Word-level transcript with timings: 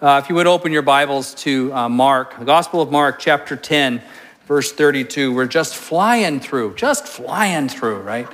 Uh, 0.00 0.20
if 0.22 0.28
you 0.28 0.36
would 0.36 0.46
open 0.46 0.70
your 0.70 0.82
Bibles 0.82 1.34
to 1.34 1.74
uh, 1.74 1.88
Mark, 1.88 2.38
the 2.38 2.44
Gospel 2.44 2.80
of 2.80 2.92
Mark, 2.92 3.18
chapter 3.18 3.56
10, 3.56 4.00
verse 4.46 4.70
32. 4.70 5.34
We're 5.34 5.46
just 5.46 5.74
flying 5.74 6.38
through, 6.38 6.76
just 6.76 7.08
flying 7.08 7.68
through, 7.68 8.02
right? 8.02 8.28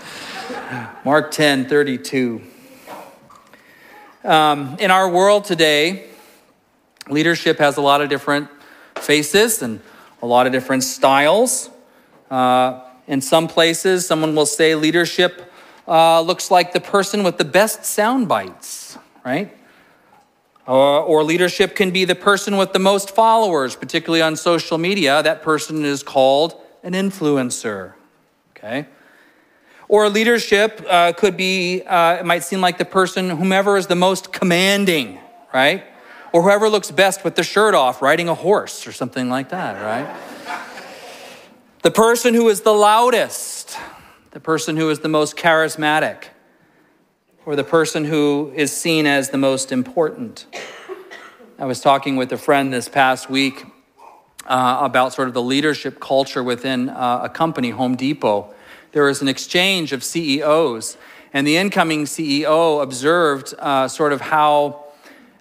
Mark 1.06 1.30
10, 1.30 1.66
32. 1.66 2.42
Um, 4.24 4.77
in 4.79 4.90
our 4.90 5.08
world 5.08 5.46
today, 5.46 6.11
leadership 7.08 7.56
has 7.61 7.78
a 7.78 7.80
lot 7.80 8.02
of 8.02 8.10
different 8.10 8.50
faces 8.96 9.62
and 9.62 9.80
a 10.20 10.26
lot 10.26 10.46
of 10.46 10.52
different 10.52 10.84
styles. 10.84 11.70
Uh, 12.30 12.82
in 13.06 13.22
some 13.22 13.48
places, 13.48 14.06
someone 14.06 14.34
will 14.34 14.44
say 14.44 14.74
leadership 14.74 15.50
uh, 15.88 16.20
looks 16.20 16.50
like 16.50 16.74
the 16.74 16.80
person 16.80 17.24
with 17.24 17.38
the 17.38 17.44
best 17.46 17.86
sound 17.86 18.28
bites, 18.28 18.98
right? 19.24 19.56
Or, 20.66 21.00
or 21.00 21.24
leadership 21.24 21.76
can 21.76 21.90
be 21.90 22.04
the 22.04 22.14
person 22.14 22.56
with 22.56 22.72
the 22.72 22.78
most 22.78 23.10
followers, 23.10 23.77
particularly 23.77 24.22
on 24.22 24.36
social 24.36 24.78
media. 24.78 25.22
That 25.22 25.42
person 25.42 25.84
is 25.84 26.02
called 26.02 26.60
an 26.82 26.95
influencer, 26.95 27.92
okay? 28.56 28.86
Or 29.88 30.08
leadership 30.08 30.84
uh, 30.88 31.12
could 31.12 31.36
be, 31.36 31.82
uh, 31.82 32.16
it 32.16 32.24
might 32.24 32.45
seem 32.45 32.60
like 32.62 32.78
the 32.78 32.86
person, 32.86 33.30
whomever 33.30 33.77
is 33.77 33.86
the 33.88 33.95
most 33.95 34.32
commanding, 34.32 35.19
right? 35.52 35.84
Or 36.32 36.42
whoever 36.42 36.69
looks 36.70 36.91
best 36.91 37.24
with 37.24 37.34
the 37.34 37.42
shirt 37.42 37.74
off, 37.74 38.00
riding 38.00 38.28
a 38.28 38.34
horse 38.34 38.86
or 38.86 38.92
something 38.92 39.28
like 39.28 39.50
that, 39.50 39.80
right? 39.83 40.16
the 41.83 41.91
person 41.91 42.33
who 42.33 42.48
is 42.48 42.62
the 42.62 42.72
loudest, 42.72 43.77
the 44.30 44.41
person 44.41 44.77
who 44.78 44.88
is 44.88 45.00
the 45.00 45.08
most 45.08 45.36
charismatic, 45.36 46.24
or 47.47 47.57
the 47.57 47.65
person 47.65 48.05
who 48.05 48.53
is 48.55 48.75
seen 48.75 49.07
as 49.07 49.30
the 49.30 49.39
most 49.39 49.71
important. 49.71 50.47
I 51.59 51.67
was 51.67 51.80
talking 51.80 52.17
with 52.17 52.33
a 52.33 52.39
friend 52.39 52.73
this 52.73 52.89
past 52.89 53.29
week 53.29 53.65
uh, 54.47 54.79
about 54.80 55.12
sort 55.12 55.28
of 55.28 55.34
the 55.34 55.42
leadership 55.42 56.01
culture 56.01 56.42
within 56.42 56.89
uh, 56.89 57.20
a 57.25 57.28
company, 57.28 57.70
Home 57.70 57.97
Depot. 57.97 58.53
There 58.92 59.05
was 59.05 59.20
an 59.20 59.28
exchange 59.28 59.92
of 59.92 60.03
CEOs, 60.03 60.97
and 61.33 61.47
the 61.47 61.56
incoming 61.56 62.05
CEO 62.05 62.83
observed 62.83 63.55
uh, 63.58 63.89
sort 63.89 64.12
of 64.12 64.20
how 64.20 64.81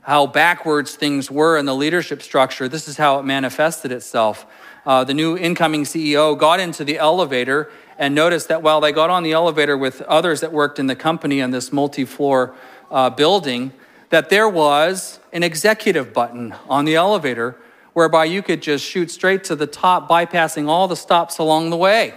how 0.02 0.28
backwards 0.28 0.96
things 0.96 1.32
were 1.32 1.58
in 1.58 1.66
the 1.66 1.74
leadership 1.74 2.22
structure. 2.22 2.68
This 2.68 2.90
is 2.90 2.98
how 2.98 3.20
it 3.20 3.24
manifested 3.24 3.90
itself. 3.90 4.46
Uh, 4.86 5.06
the 5.06 5.14
new 5.14 5.38
incoming 5.38 5.86
CEO 5.86 6.38
got 6.38 6.60
into 6.60 6.84
the 6.84 6.98
elevator 6.98 7.72
and 7.98 8.16
noticed 8.16 8.48
that 8.48 8.62
while 8.62 8.82
they 8.82 8.92
got 8.92 9.10
on 9.10 9.24
the 9.24 9.32
elevator 9.32 9.78
with 9.78 10.02
others 10.04 10.42
that 10.42 10.52
worked 10.52 10.80
in 10.80 10.88
the 10.88 10.96
company 10.96 11.40
in 11.40 11.52
this 11.52 11.72
multi 11.72 12.06
floor 12.06 12.56
uh, 12.92 13.10
building, 13.10 13.72
that 14.10 14.30
there 14.30 14.48
was 14.48 15.20
an 15.32 15.44
executive 15.44 16.14
button 16.14 16.54
on 16.70 16.86
the 16.86 16.96
elevator 16.96 17.56
whereby 17.94 18.26
you 18.26 18.42
could 18.42 18.62
just 18.62 18.86
shoot 18.86 19.10
straight 19.10 19.44
to 19.46 19.56
the 19.56 19.68
top, 19.68 20.10
bypassing 20.10 20.68
all 20.68 20.88
the 20.88 20.96
stops 20.96 21.38
along 21.38 21.70
the 21.70 21.78
way. 21.78 22.14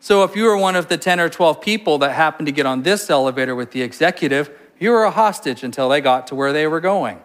So 0.00 0.22
if 0.22 0.36
you 0.36 0.44
were 0.44 0.56
one 0.56 0.76
of 0.76 0.88
the 0.88 0.98
10 0.98 1.18
or 1.18 1.28
12 1.28 1.60
people 1.60 1.98
that 1.98 2.12
happened 2.12 2.46
to 2.46 2.52
get 2.52 2.66
on 2.66 2.82
this 2.82 3.08
elevator 3.10 3.54
with 3.54 3.72
the 3.72 3.82
executive, 3.82 4.50
you 4.78 4.90
were 4.90 5.04
a 5.04 5.10
hostage 5.10 5.62
until 5.62 5.88
they 5.88 6.00
got 6.00 6.26
to 6.28 6.34
where 6.34 6.52
they 6.52 6.66
were 6.66 6.80
going. 6.80 7.20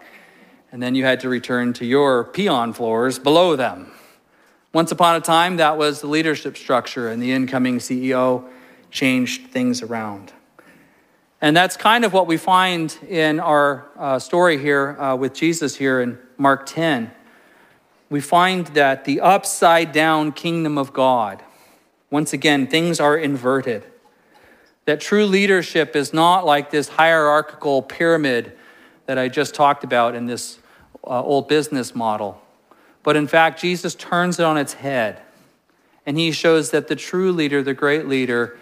And 0.72 0.82
then 0.82 0.94
you 0.94 1.04
had 1.04 1.20
to 1.20 1.28
return 1.28 1.72
to 1.74 1.84
your 1.84 2.24
peon 2.24 2.72
floors 2.72 3.18
below 3.18 3.56
them. 3.56 3.92
Once 4.72 4.92
upon 4.92 5.16
a 5.16 5.20
time, 5.20 5.56
that 5.56 5.76
was 5.76 6.00
the 6.00 6.06
leadership 6.06 6.56
structure, 6.56 7.08
and 7.08 7.20
the 7.20 7.32
incoming 7.32 7.78
CEO 7.78 8.44
changed 8.90 9.50
things 9.50 9.82
around. 9.82 10.32
And 11.40 11.56
that's 11.56 11.76
kind 11.76 12.04
of 12.04 12.12
what 12.12 12.26
we 12.26 12.36
find 12.36 12.96
in 13.08 13.40
our 13.40 13.88
uh, 13.98 14.18
story 14.18 14.58
here 14.58 15.00
uh, 15.00 15.16
with 15.16 15.34
Jesus 15.34 15.76
here 15.76 16.00
in 16.00 16.18
Mark 16.36 16.66
10. 16.66 17.10
We 18.10 18.20
find 18.20 18.66
that 18.68 19.04
the 19.04 19.20
upside 19.20 19.90
down 19.90 20.32
kingdom 20.32 20.78
of 20.78 20.92
God, 20.92 21.42
once 22.10 22.32
again, 22.32 22.66
things 22.66 23.00
are 23.00 23.16
inverted. 23.16 23.86
That 24.84 25.00
true 25.00 25.26
leadership 25.26 25.96
is 25.96 26.12
not 26.12 26.44
like 26.44 26.70
this 26.70 26.88
hierarchical 26.88 27.82
pyramid 27.82 28.52
that 29.06 29.18
I 29.18 29.28
just 29.28 29.54
talked 29.54 29.82
about 29.82 30.14
in 30.14 30.26
this 30.26 30.58
uh, 31.04 31.22
old 31.22 31.48
business 31.48 31.94
model. 31.94 32.40
But 33.02 33.16
in 33.16 33.26
fact, 33.26 33.60
Jesus 33.60 33.94
turns 33.94 34.38
it 34.38 34.44
on 34.44 34.58
its 34.58 34.74
head. 34.74 35.22
And 36.06 36.18
he 36.18 36.32
shows 36.32 36.70
that 36.70 36.88
the 36.88 36.96
true 36.96 37.32
leader, 37.32 37.62
the 37.62 37.74
great 37.74 38.06
leader, 38.06 38.58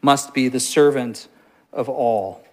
must 0.00 0.34
be 0.34 0.48
the 0.48 0.60
servant 0.60 1.28
of 1.72 1.88
all. 1.88 2.44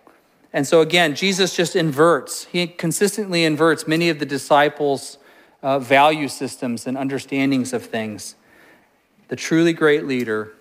And 0.53 0.66
so 0.66 0.81
again, 0.81 1.16
Jesus 1.16 1.56
just 1.56 1.75
inverts, 1.75 2.45
he 2.45 2.68
consistently 2.68 3.44
inverts 3.44 3.88
many 3.88 4.09
of 4.09 4.19
the 4.19 4.25
disciples' 4.25 5.18
uh, 5.62 5.78
value 5.79 6.28
systems 6.28 6.88
and 6.88 6.97
understandings 6.97 7.73
of 7.73 7.85
things. 7.85 8.35
The 9.28 9.35
truly 9.35 9.73
great 9.73 10.06
leader 10.06 10.53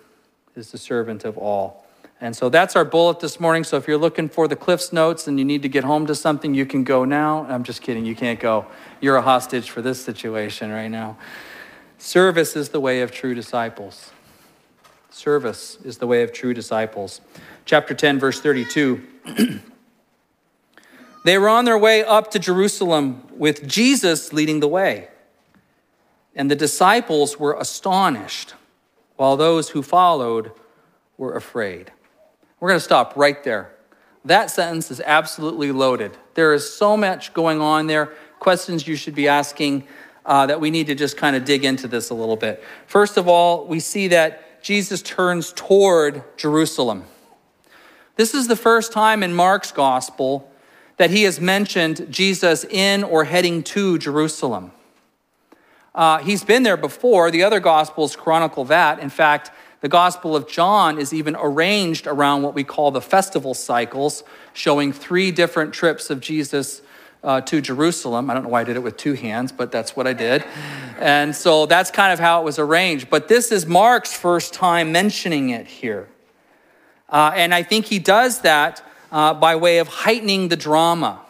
is 0.55 0.71
the 0.71 0.77
servant 0.77 1.25
of 1.25 1.37
all. 1.37 1.85
And 2.21 2.35
so 2.35 2.49
that's 2.49 2.75
our 2.75 2.83
bullet 2.83 3.21
this 3.21 3.39
morning. 3.39 3.63
So 3.63 3.77
if 3.77 3.87
you're 3.87 3.97
looking 3.97 4.27
for 4.27 4.47
the 4.47 4.55
Cliffs 4.55 4.91
Notes 4.91 5.27
and 5.27 5.39
you 5.39 5.45
need 5.45 5.61
to 5.61 5.69
get 5.69 5.85
home 5.85 6.05
to 6.07 6.15
something, 6.15 6.53
you 6.53 6.65
can 6.65 6.83
go 6.83 7.05
now. 7.05 7.45
I'm 7.45 7.63
just 7.63 7.81
kidding, 7.81 8.05
you 8.05 8.15
can't 8.15 8.39
go. 8.39 8.65
You're 8.99 9.15
a 9.15 9.21
hostage 9.21 9.69
for 9.69 9.81
this 9.81 10.03
situation 10.03 10.69
right 10.71 10.89
now. 10.89 11.17
Service 11.97 12.55
is 12.55 12.69
the 12.69 12.79
way 12.81 13.01
of 13.01 13.11
true 13.11 13.33
disciples. 13.33 14.11
Service 15.09 15.77
is 15.83 15.97
the 15.97 16.07
way 16.07 16.23
of 16.23 16.33
true 16.33 16.53
disciples. 16.53 17.21
Chapter 17.65 17.93
10, 17.93 18.19
verse 18.19 18.41
32. 18.41 19.01
they 21.25 21.37
were 21.37 21.49
on 21.49 21.65
their 21.65 21.77
way 21.77 22.03
up 22.03 22.31
to 22.31 22.39
Jerusalem 22.39 23.23
with 23.31 23.65
Jesus 23.65 24.33
leading 24.33 24.59
the 24.59 24.67
way. 24.67 25.07
And 26.35 26.51
the 26.51 26.55
disciples 26.55 27.39
were 27.39 27.53
astonished, 27.53 28.53
while 29.15 29.35
those 29.35 29.69
who 29.69 29.81
followed 29.81 30.51
were 31.17 31.33
afraid. 31.33 31.91
We're 32.59 32.69
going 32.69 32.79
to 32.79 32.83
stop 32.83 33.13
right 33.15 33.43
there. 33.43 33.71
That 34.25 34.51
sentence 34.51 34.91
is 34.91 35.01
absolutely 35.05 35.71
loaded. 35.71 36.17
There 36.33 36.53
is 36.53 36.71
so 36.71 36.97
much 36.97 37.33
going 37.33 37.61
on 37.61 37.87
there, 37.87 38.13
questions 38.39 38.87
you 38.87 38.95
should 38.95 39.15
be 39.15 39.27
asking 39.27 39.87
uh, 40.25 40.45
that 40.45 40.59
we 40.59 40.69
need 40.69 40.87
to 40.87 40.95
just 40.95 41.17
kind 41.17 41.35
of 41.35 41.45
dig 41.45 41.63
into 41.63 41.87
this 41.87 42.09
a 42.09 42.13
little 42.13 42.35
bit. 42.35 42.63
First 42.85 43.17
of 43.17 43.27
all, 43.27 43.65
we 43.65 43.79
see 43.79 44.09
that 44.09 44.61
Jesus 44.61 45.01
turns 45.01 45.53
toward 45.53 46.23
Jerusalem. 46.37 47.05
This 48.17 48.33
is 48.33 48.47
the 48.47 48.57
first 48.57 48.91
time 48.91 49.23
in 49.23 49.33
Mark's 49.33 49.71
gospel 49.71 50.51
that 50.97 51.09
he 51.09 51.23
has 51.23 51.39
mentioned 51.39 52.07
Jesus 52.09 52.65
in 52.65 53.05
or 53.05 53.23
heading 53.23 53.63
to 53.63 53.97
Jerusalem. 53.97 54.73
Uh, 55.95 56.17
he's 56.19 56.43
been 56.43 56.63
there 56.63 56.77
before. 56.77 57.31
The 57.31 57.43
other 57.43 57.61
gospels 57.61 58.17
chronicle 58.17 58.65
that. 58.65 58.99
In 58.99 59.09
fact, 59.09 59.51
the 59.81 59.89
Gospel 59.89 60.35
of 60.35 60.47
John 60.47 60.99
is 60.99 61.13
even 61.13 61.35
arranged 61.39 62.05
around 62.05 62.43
what 62.43 62.53
we 62.53 62.63
call 62.63 62.91
the 62.91 63.01
festival 63.01 63.53
cycles, 63.53 64.23
showing 64.53 64.91
three 64.91 65.31
different 65.31 65.73
trips 65.73 66.09
of 66.09 66.19
Jesus 66.19 66.81
uh, 67.23 67.41
to 67.41 67.61
Jerusalem. 67.61 68.29
I 68.29 68.33
don't 68.33 68.43
know 68.43 68.49
why 68.49 68.61
I 68.61 68.63
did 68.63 68.75
it 68.75 68.83
with 68.83 68.97
two 68.97 69.13
hands, 69.13 69.51
but 69.51 69.71
that's 69.71 69.95
what 69.95 70.07
I 70.07 70.13
did. 70.13 70.43
And 70.99 71.33
so 71.33 71.65
that's 71.65 71.91
kind 71.91 72.11
of 72.11 72.19
how 72.19 72.41
it 72.41 72.43
was 72.43 72.59
arranged. 72.59 73.09
But 73.09 73.29
this 73.29 73.53
is 73.53 73.65
Mark's 73.65 74.13
first 74.13 74.53
time 74.53 74.91
mentioning 74.91 75.51
it 75.51 75.65
here. 75.65 76.09
Uh, 77.07 77.31
and 77.33 77.53
I 77.53 77.63
think 77.63 77.85
he 77.85 77.99
does 77.99 78.41
that 78.41 78.85
uh, 79.09 79.33
by 79.33 79.55
way 79.55 79.77
of 79.77 79.87
heightening 79.87 80.49
the 80.49 80.57
drama. 80.57 81.21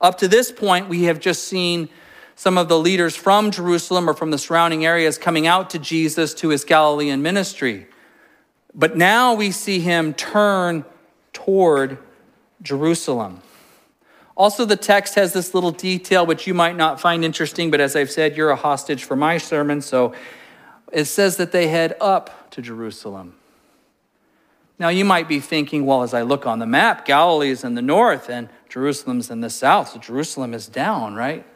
Up 0.00 0.18
to 0.18 0.28
this 0.28 0.52
point, 0.52 0.88
we 0.88 1.02
have 1.04 1.18
just 1.18 1.48
seen 1.48 1.88
some 2.36 2.58
of 2.58 2.68
the 2.68 2.78
leaders 2.78 3.16
from 3.16 3.50
Jerusalem 3.50 4.08
or 4.08 4.14
from 4.14 4.30
the 4.30 4.38
surrounding 4.38 4.84
areas 4.84 5.16
coming 5.16 5.46
out 5.46 5.70
to 5.70 5.78
Jesus 5.78 6.34
to 6.34 6.50
his 6.50 6.64
Galilean 6.64 7.22
ministry. 7.22 7.86
But 8.74 8.94
now 8.96 9.32
we 9.32 9.50
see 9.50 9.80
him 9.80 10.12
turn 10.12 10.84
toward 11.32 11.96
Jerusalem. 12.60 13.40
Also, 14.36 14.66
the 14.66 14.76
text 14.76 15.14
has 15.14 15.32
this 15.32 15.54
little 15.54 15.70
detail 15.72 16.26
which 16.26 16.46
you 16.46 16.52
might 16.52 16.76
not 16.76 17.00
find 17.00 17.24
interesting, 17.24 17.70
but 17.70 17.80
as 17.80 17.96
I've 17.96 18.10
said, 18.10 18.36
you're 18.36 18.50
a 18.50 18.56
hostage 18.56 19.04
for 19.04 19.16
my 19.16 19.38
sermon. 19.38 19.80
So 19.80 20.12
it 20.92 21.06
says 21.06 21.38
that 21.38 21.52
they 21.52 21.68
head 21.68 21.96
up 22.02 22.50
to 22.50 22.60
Jerusalem. 22.60 23.34
Now, 24.78 24.90
you 24.90 25.06
might 25.06 25.26
be 25.26 25.40
thinking, 25.40 25.86
well, 25.86 26.02
as 26.02 26.12
I 26.12 26.20
look 26.20 26.46
on 26.46 26.58
the 26.58 26.66
map, 26.66 27.06
Galilee 27.06 27.48
is 27.48 27.64
in 27.64 27.76
the 27.76 27.82
north 27.82 28.28
and 28.28 28.50
Jerusalem's 28.68 29.30
in 29.30 29.40
the 29.40 29.48
south. 29.48 29.92
So 29.92 29.98
Jerusalem 29.98 30.52
is 30.52 30.66
down, 30.66 31.14
right? 31.14 31.46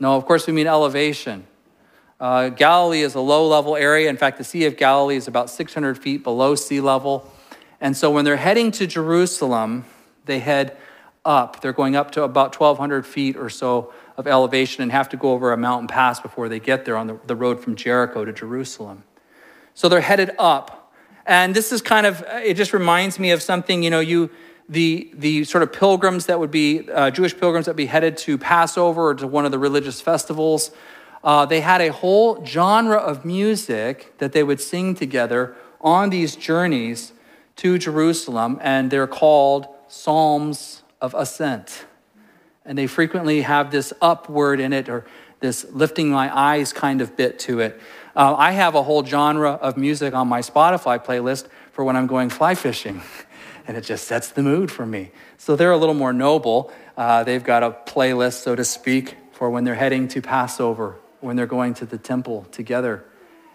No, 0.00 0.16
of 0.16 0.24
course, 0.24 0.46
we 0.46 0.54
mean 0.54 0.66
elevation. 0.66 1.46
Uh, 2.18 2.48
Galilee 2.48 3.02
is 3.02 3.14
a 3.14 3.20
low 3.20 3.46
level 3.46 3.76
area. 3.76 4.08
In 4.08 4.16
fact, 4.16 4.38
the 4.38 4.44
Sea 4.44 4.64
of 4.64 4.78
Galilee 4.78 5.16
is 5.16 5.28
about 5.28 5.50
600 5.50 5.98
feet 5.98 6.24
below 6.24 6.54
sea 6.54 6.80
level. 6.80 7.30
And 7.82 7.96
so 7.96 8.10
when 8.10 8.24
they're 8.24 8.36
heading 8.36 8.70
to 8.72 8.86
Jerusalem, 8.86 9.84
they 10.24 10.38
head 10.38 10.76
up. 11.24 11.60
They're 11.60 11.74
going 11.74 11.96
up 11.96 12.12
to 12.12 12.22
about 12.22 12.58
1,200 12.58 13.06
feet 13.06 13.36
or 13.36 13.50
so 13.50 13.92
of 14.16 14.26
elevation 14.26 14.82
and 14.82 14.90
have 14.90 15.10
to 15.10 15.16
go 15.16 15.32
over 15.32 15.52
a 15.52 15.56
mountain 15.56 15.88
pass 15.88 16.18
before 16.18 16.48
they 16.48 16.60
get 16.60 16.84
there 16.84 16.96
on 16.96 17.06
the, 17.06 17.20
the 17.26 17.36
road 17.36 17.60
from 17.60 17.76
Jericho 17.76 18.24
to 18.24 18.32
Jerusalem. 18.32 19.04
So 19.74 19.88
they're 19.88 20.00
headed 20.00 20.30
up. 20.38 20.92
And 21.26 21.54
this 21.54 21.72
is 21.72 21.82
kind 21.82 22.06
of, 22.06 22.24
it 22.28 22.54
just 22.54 22.72
reminds 22.72 23.18
me 23.18 23.30
of 23.30 23.42
something, 23.42 23.82
you 23.82 23.90
know, 23.90 24.00
you, 24.00 24.30
the, 24.70 25.10
the 25.14 25.42
sort 25.42 25.62
of 25.62 25.72
pilgrims 25.72 26.26
that 26.26 26.38
would 26.38 26.52
be 26.52 26.88
uh, 26.88 27.10
Jewish 27.10 27.36
pilgrims 27.36 27.66
that 27.66 27.72
would 27.72 27.76
be 27.76 27.86
headed 27.86 28.16
to 28.18 28.38
Passover 28.38 29.08
or 29.08 29.14
to 29.16 29.26
one 29.26 29.44
of 29.44 29.50
the 29.50 29.58
religious 29.58 30.00
festivals. 30.00 30.70
Uh, 31.24 31.44
they 31.44 31.60
had 31.60 31.80
a 31.80 31.88
whole 31.88 32.46
genre 32.46 32.96
of 32.96 33.24
music 33.24 34.16
that 34.18 34.32
they 34.32 34.44
would 34.44 34.60
sing 34.60 34.94
together 34.94 35.56
on 35.80 36.10
these 36.10 36.36
journeys 36.36 37.12
to 37.56 37.78
Jerusalem, 37.78 38.60
and 38.62 38.92
they're 38.92 39.08
called 39.08 39.66
Psalms 39.88 40.84
of 41.00 41.14
Ascent. 41.14 41.86
And 42.64 42.78
they 42.78 42.86
frequently 42.86 43.42
have 43.42 43.72
this 43.72 43.92
upward 44.00 44.60
in 44.60 44.72
it 44.72 44.88
or 44.88 45.04
this 45.40 45.66
lifting 45.72 46.10
my 46.10 46.34
eyes 46.34 46.72
kind 46.72 47.00
of 47.00 47.16
bit 47.16 47.40
to 47.40 47.58
it. 47.58 47.80
Uh, 48.14 48.36
I 48.36 48.52
have 48.52 48.76
a 48.76 48.82
whole 48.82 49.04
genre 49.04 49.52
of 49.52 49.76
music 49.76 50.14
on 50.14 50.28
my 50.28 50.40
Spotify 50.40 51.04
playlist 51.04 51.48
for 51.72 51.82
when 51.84 51.96
I'm 51.96 52.06
going 52.06 52.28
fly 52.28 52.54
fishing, 52.54 53.02
and 53.70 53.76
it 53.76 53.82
just 53.82 54.08
sets 54.08 54.30
the 54.30 54.42
mood 54.42 54.68
for 54.68 54.84
me. 54.84 55.12
So 55.38 55.54
they're 55.54 55.70
a 55.70 55.76
little 55.76 55.94
more 55.94 56.12
noble. 56.12 56.72
Uh, 56.96 57.22
they've 57.22 57.44
got 57.44 57.62
a 57.62 57.70
playlist, 57.70 58.42
so 58.42 58.56
to 58.56 58.64
speak, 58.64 59.14
for 59.30 59.48
when 59.48 59.62
they're 59.62 59.76
heading 59.76 60.08
to 60.08 60.20
Passover, 60.20 60.96
when 61.20 61.36
they're 61.36 61.46
going 61.46 61.74
to 61.74 61.86
the 61.86 61.96
temple 61.96 62.48
together. 62.50 63.04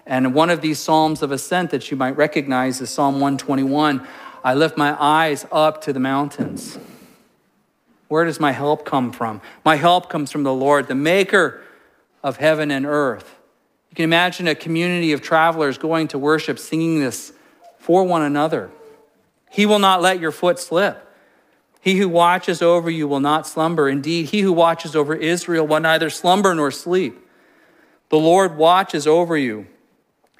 And 0.06 0.33
one 0.33 0.50
of 0.50 0.62
these 0.62 0.79
Psalms 0.79 1.21
of 1.21 1.33
Ascent 1.33 1.71
that 1.71 1.91
you 1.91 1.97
might 1.97 2.15
recognize 2.15 2.79
is 2.79 2.89
Psalm 2.89 3.15
121 3.15 4.07
I 4.41 4.53
lift 4.53 4.77
my 4.77 4.95
eyes 4.97 5.45
up 5.51 5.81
to 5.81 5.91
the 5.91 6.00
mountains. 6.00 6.79
Where 8.07 8.23
does 8.23 8.39
my 8.39 8.53
help 8.53 8.85
come 8.85 9.12
from? 9.12 9.41
My 9.65 9.75
help 9.75 10.09
comes 10.09 10.31
from 10.31 10.44
the 10.44 10.53
Lord, 10.53 10.88
the 10.88 10.95
maker 10.95 11.62
of 12.23 12.38
heaven 12.38 12.71
and 12.71 12.85
earth. 12.85 13.35
You 13.89 13.95
can 13.97 14.06
imagine 14.06 14.47
a 14.47 14.56
community 14.56 15.12
of 15.12 15.21
travelers 15.21 15.77
going 15.77 16.07
to 16.07 16.17
worship, 16.17 16.57
singing 16.57 17.01
this 17.01 17.33
for 17.79 18.06
one 18.06 18.21
another. 18.21 18.71
He 19.56 19.66
will 19.66 19.80
not 19.80 20.02
let 20.02 20.19
your 20.19 20.34
foot 20.34 20.60
slip. 20.60 21.02
He 21.80 21.96
who 21.96 22.10
watches 22.10 22.62
over 22.62 22.90
you 22.90 23.07
will 23.07 23.22
not 23.22 23.48
slumber. 23.48 23.88
Indeed, 23.88 24.25
he 24.25 24.42
who 24.42 24.52
watches 24.52 24.98
over 24.98 25.16
Israel 25.16 25.66
will 25.66 25.80
neither 25.80 26.10
slumber 26.10 26.54
nor 26.54 26.72
sleep. 26.72 27.18
The 28.10 28.18
Lord 28.18 28.57
watches 28.57 29.07
over 29.07 29.38
you. 29.38 29.68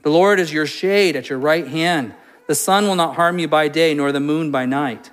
The 0.04 0.10
Lord 0.10 0.38
is 0.38 0.52
your 0.52 0.66
shade 0.66 1.16
at 1.16 1.30
your 1.30 1.40
right 1.40 1.66
hand. 1.66 2.14
The 2.48 2.56
sun 2.56 2.88
will 2.88 2.96
not 2.96 3.16
harm 3.16 3.40
you 3.40 3.48
by 3.48 3.70
day, 3.70 3.94
nor 3.94 4.12
the 4.12 4.20
moon 4.20 4.52
by 4.52 4.66
night. 4.66 5.12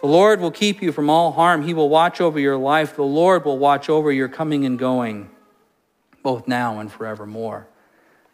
The 0.00 0.08
Lord 0.08 0.40
will 0.40 0.50
keep 0.50 0.80
you 0.80 0.90
from 0.90 1.10
all 1.10 1.32
harm. 1.32 1.64
He 1.64 1.74
will 1.74 1.90
watch 1.90 2.18
over 2.18 2.40
your 2.40 2.56
life. 2.56 2.96
The 2.96 3.02
Lord 3.02 3.44
will 3.44 3.58
watch 3.58 3.90
over 3.90 4.10
your 4.10 4.28
coming 4.28 4.64
and 4.64 4.78
going, 4.78 5.28
both 6.22 6.48
now 6.48 6.78
and 6.78 6.90
forevermore. 6.90 7.66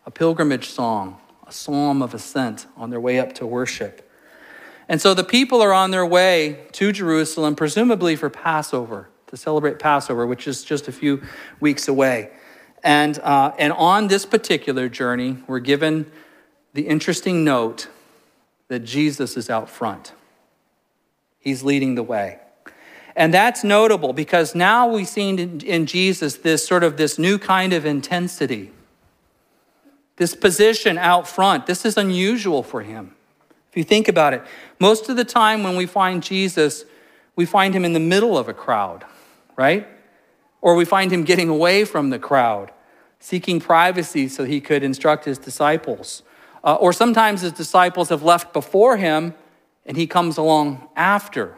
A 0.07 0.13
pilgrimage 0.13 0.69
song, 0.69 1.19
a 1.49 1.53
psalm 1.53 2.01
of 2.01 2.15
ascent 2.15 2.67
on 2.77 2.91
their 2.91 3.01
way 3.01 3.19
up 3.19 3.35
to 3.35 3.45
worship. 3.45 4.08
And 4.89 5.01
so 5.01 5.13
the 5.13 5.25
people 5.25 5.61
are 5.61 5.73
on 5.73 5.91
their 5.91 6.07
way 6.07 6.67
to 6.73 6.93
Jerusalem, 6.93 7.55
presumably 7.55 8.17
for 8.17 8.31
Passover, 8.31 9.11
to 9.27 9.37
celebrate 9.37 9.79
Passover, 9.79 10.27
which 10.27 10.49
is 10.49 10.65
just 10.65 10.89
a 10.89 10.93
few 10.93 11.23
weeks 11.61 11.89
away. 11.89 12.31
And, 12.83 13.19
uh, 13.19 13.53
and 13.59 13.73
on 13.75 14.07
this 14.09 14.25
particular 14.25 14.89
journey, 14.89 15.39
we're 15.47 15.59
given 15.59 16.11
the 16.73 16.87
interesting 16.89 17.45
note 17.45 17.89
that 18.69 18.81
Jesus 18.81 19.37
is 19.37 19.51
out 19.51 19.69
front. 19.69 20.13
He's 21.39 21.63
leading 21.63 21.95
the 21.95 22.03
way. 22.03 22.39
And 23.15 23.35
that's 23.35 23.65
notable 23.65 24.13
because 24.13 24.55
now 24.55 24.87
we 24.87 25.05
see 25.05 25.31
in, 25.31 25.61
in 25.61 25.87
Jesus 25.87 26.37
this 26.37 26.67
sort 26.67 26.85
of 26.85 26.97
this 26.97 27.19
new 27.19 27.39
kind 27.39 27.73
of 27.73 27.85
intensity. 27.85 28.71
This 30.17 30.35
position 30.35 30.99
out 30.99 31.27
front. 31.27 31.67
This 31.67 31.85
is 31.85 31.97
unusual 31.97 32.63
for 32.63 32.83
him. 32.83 33.15
If 33.71 33.77
you 33.77 33.85
think 33.85 34.09
about 34.09 34.33
it, 34.33 34.43
most 34.79 35.09
of 35.09 35.17
the 35.17 35.25
time 35.25 35.63
when 35.63 35.77
we 35.77 35.87
find 35.87 36.23
Jesus, 36.23 36.85
we 37.37 37.45
find 37.45 37.75
him 37.75 37.85
in 37.85 37.93
the 37.93 38.01
middle 38.01 38.37
of 38.37 38.49
a 38.49 38.55
crowd, 38.55 39.05
right? 39.57 39.87
Or 40.61 40.75
we 40.75 40.85
find 40.85 41.13
him 41.13 41.25
getting 41.25 41.49
away 41.49 41.85
from 41.85 42.11
the 42.11 42.19
crowd, 42.19 42.73
seeking 43.21 43.61
privacy 43.61 44.29
so 44.29 44.45
he 44.45 44.61
could 44.61 44.83
instruct 44.83 45.25
his 45.25 45.39
disciples. 45.39 46.23
Uh, 46.65 46.75
or 46.75 46.93
sometimes 46.93 47.43
his 47.43 47.53
disciples 47.53 48.09
have 48.09 48.23
left 48.23 48.53
before 48.53 48.97
him 48.97 49.35
and 49.87 49.97
he 49.97 50.07
comes 50.07 50.37
along 50.37 50.89
after. 50.97 51.57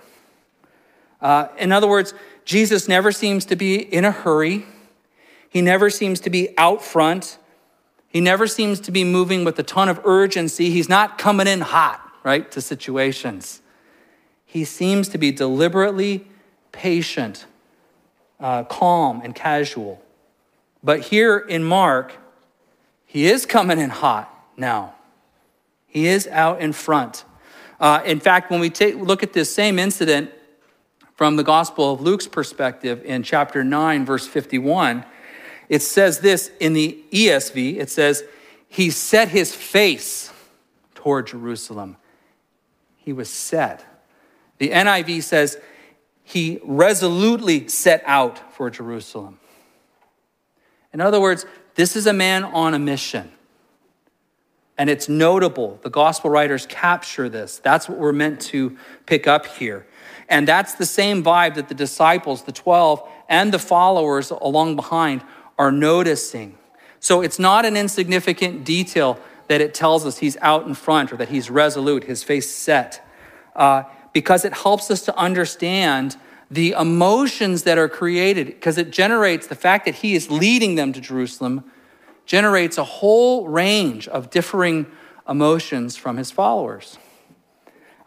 Uh, 1.20 1.48
in 1.58 1.72
other 1.72 1.88
words, 1.88 2.14
Jesus 2.44 2.88
never 2.88 3.12
seems 3.12 3.44
to 3.46 3.56
be 3.56 3.76
in 3.76 4.04
a 4.04 4.12
hurry. 4.12 4.66
He 5.48 5.62
never 5.62 5.90
seems 5.90 6.20
to 6.20 6.30
be 6.30 6.56
out 6.58 6.82
front. 6.82 7.38
He 8.10 8.20
never 8.20 8.48
seems 8.48 8.80
to 8.80 8.90
be 8.90 9.04
moving 9.04 9.44
with 9.44 9.56
a 9.60 9.62
ton 9.62 9.88
of 9.88 10.00
urgency. 10.04 10.70
He's 10.70 10.88
not 10.88 11.16
coming 11.16 11.46
in 11.46 11.60
hot, 11.60 12.02
right, 12.24 12.50
to 12.50 12.60
situations. 12.60 13.62
He 14.44 14.64
seems 14.64 15.08
to 15.10 15.18
be 15.18 15.30
deliberately 15.30 16.26
patient 16.72 17.46
uh, 18.40 18.64
calm 18.64 19.20
and 19.22 19.32
casual. 19.32 20.02
But 20.82 21.00
here 21.02 21.38
in 21.38 21.62
Mark, 21.62 22.14
he 23.06 23.26
is 23.26 23.46
coming 23.46 23.78
in 23.78 23.90
hot 23.90 24.28
now. 24.56 24.94
He 25.86 26.08
is 26.08 26.26
out 26.26 26.60
in 26.60 26.72
front. 26.72 27.24
Uh, 27.78 28.02
in 28.04 28.18
fact, 28.18 28.50
when 28.50 28.58
we 28.58 28.70
take, 28.70 28.96
look 28.96 29.22
at 29.22 29.32
this 29.32 29.54
same 29.54 29.78
incident 29.78 30.32
from 31.14 31.36
the 31.36 31.44
Gospel 31.44 31.92
of 31.92 32.00
Luke's 32.00 32.26
perspective 32.26 33.04
in 33.04 33.22
chapter 33.22 33.62
9, 33.62 34.04
verse 34.04 34.26
51, 34.26 35.04
it 35.70 35.80
says 35.80 36.18
this 36.18 36.50
in 36.60 36.74
the 36.74 37.02
ESV 37.10 37.78
it 37.78 37.88
says, 37.88 38.24
He 38.68 38.90
set 38.90 39.28
his 39.28 39.54
face 39.54 40.30
toward 40.94 41.28
Jerusalem. 41.28 41.96
He 42.98 43.14
was 43.14 43.30
set. 43.30 43.86
The 44.58 44.70
NIV 44.70 45.22
says, 45.22 45.56
he 46.30 46.60
resolutely 46.62 47.66
set 47.66 48.04
out 48.06 48.54
for 48.54 48.70
Jerusalem. 48.70 49.40
In 50.92 51.00
other 51.00 51.20
words, 51.20 51.44
this 51.74 51.96
is 51.96 52.06
a 52.06 52.12
man 52.12 52.44
on 52.44 52.72
a 52.72 52.78
mission. 52.78 53.32
And 54.78 54.88
it's 54.88 55.08
notable. 55.08 55.80
The 55.82 55.90
gospel 55.90 56.30
writers 56.30 56.66
capture 56.66 57.28
this. 57.28 57.58
That's 57.58 57.88
what 57.88 57.98
we're 57.98 58.12
meant 58.12 58.40
to 58.42 58.76
pick 59.06 59.26
up 59.26 59.44
here. 59.44 59.88
And 60.28 60.46
that's 60.46 60.74
the 60.74 60.86
same 60.86 61.24
vibe 61.24 61.54
that 61.54 61.68
the 61.68 61.74
disciples, 61.74 62.44
the 62.44 62.52
12, 62.52 63.02
and 63.28 63.52
the 63.52 63.58
followers 63.58 64.30
along 64.30 64.76
behind 64.76 65.22
are 65.60 65.70
noticing. 65.70 66.56
So 67.00 67.20
it's 67.20 67.38
not 67.38 67.66
an 67.66 67.76
insignificant 67.76 68.64
detail 68.64 69.20
that 69.48 69.60
it 69.60 69.74
tells 69.74 70.06
us 70.06 70.16
he's 70.16 70.38
out 70.40 70.66
in 70.66 70.72
front 70.72 71.12
or 71.12 71.18
that 71.18 71.28
he's 71.28 71.50
resolute, 71.50 72.04
his 72.04 72.22
face 72.22 72.50
set. 72.50 73.06
Uh, 73.54 73.82
because 74.14 74.46
it 74.46 74.54
helps 74.54 74.90
us 74.90 75.02
to 75.02 75.14
understand 75.18 76.16
the 76.50 76.70
emotions 76.72 77.64
that 77.64 77.76
are 77.76 77.90
created, 77.90 78.46
because 78.46 78.78
it 78.78 78.90
generates 78.90 79.48
the 79.48 79.54
fact 79.54 79.84
that 79.84 79.96
he 79.96 80.14
is 80.14 80.30
leading 80.30 80.76
them 80.76 80.94
to 80.94 81.00
Jerusalem, 81.00 81.70
generates 82.24 82.78
a 82.78 82.84
whole 82.84 83.46
range 83.46 84.08
of 84.08 84.30
differing 84.30 84.86
emotions 85.28 85.94
from 85.94 86.16
his 86.16 86.30
followers. 86.30 86.96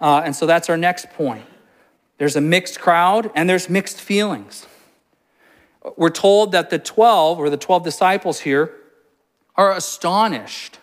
Uh, 0.02 0.24
and 0.26 0.36
so 0.36 0.48
that's 0.48 0.72
our 0.72 0.78
next 0.78 1.12
point. 1.12 1.46
There's 2.18 2.36
a 2.36 2.42
mixed 2.42 2.80
crowd 2.80 3.30
and 3.36 3.48
there's 3.48 3.70
mixed 3.70 4.02
feelings. 4.02 4.66
We're 5.98 6.10
told 6.10 6.52
that 6.54 6.70
the 6.70 6.80
12, 6.80 7.40
or 7.40 7.50
the 7.50 7.58
12 7.58 7.84
disciples 7.84 8.42
here, 8.42 8.74
are 9.56 9.72
astonished 9.72 10.80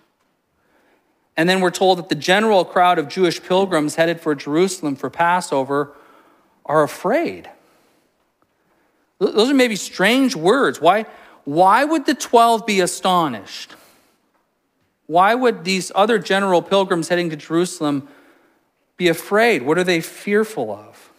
and 1.40 1.48
then 1.48 1.62
we're 1.62 1.70
told 1.70 1.96
that 1.96 2.10
the 2.10 2.14
general 2.14 2.66
crowd 2.66 2.98
of 2.98 3.08
Jewish 3.08 3.42
pilgrims 3.42 3.94
headed 3.94 4.20
for 4.20 4.34
Jerusalem 4.34 4.94
for 4.94 5.08
Passover 5.08 5.94
are 6.66 6.82
afraid. 6.82 7.48
Those 9.18 9.50
are 9.50 9.54
maybe 9.54 9.76
strange 9.76 10.36
words. 10.36 10.82
Why, 10.82 11.06
why 11.44 11.84
would 11.84 12.04
the 12.04 12.12
12 12.12 12.66
be 12.66 12.80
astonished? 12.80 13.74
Why 15.06 15.34
would 15.34 15.64
these 15.64 15.90
other 15.94 16.18
general 16.18 16.60
pilgrims 16.60 17.08
heading 17.08 17.30
to 17.30 17.36
Jerusalem 17.36 18.06
be 18.98 19.08
afraid? 19.08 19.62
What 19.62 19.78
are 19.78 19.84
they 19.84 20.02
fearful 20.02 20.70
of? 20.70 21.09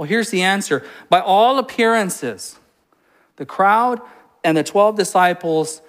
Well, 0.00 0.08
here's 0.08 0.30
the 0.30 0.40
answer. 0.40 0.82
By 1.10 1.20
all 1.20 1.58
appearances, 1.58 2.58
the 3.36 3.44
crowd 3.44 4.00
and 4.42 4.56
the 4.56 4.62
12 4.62 4.96
disciples 4.96 5.82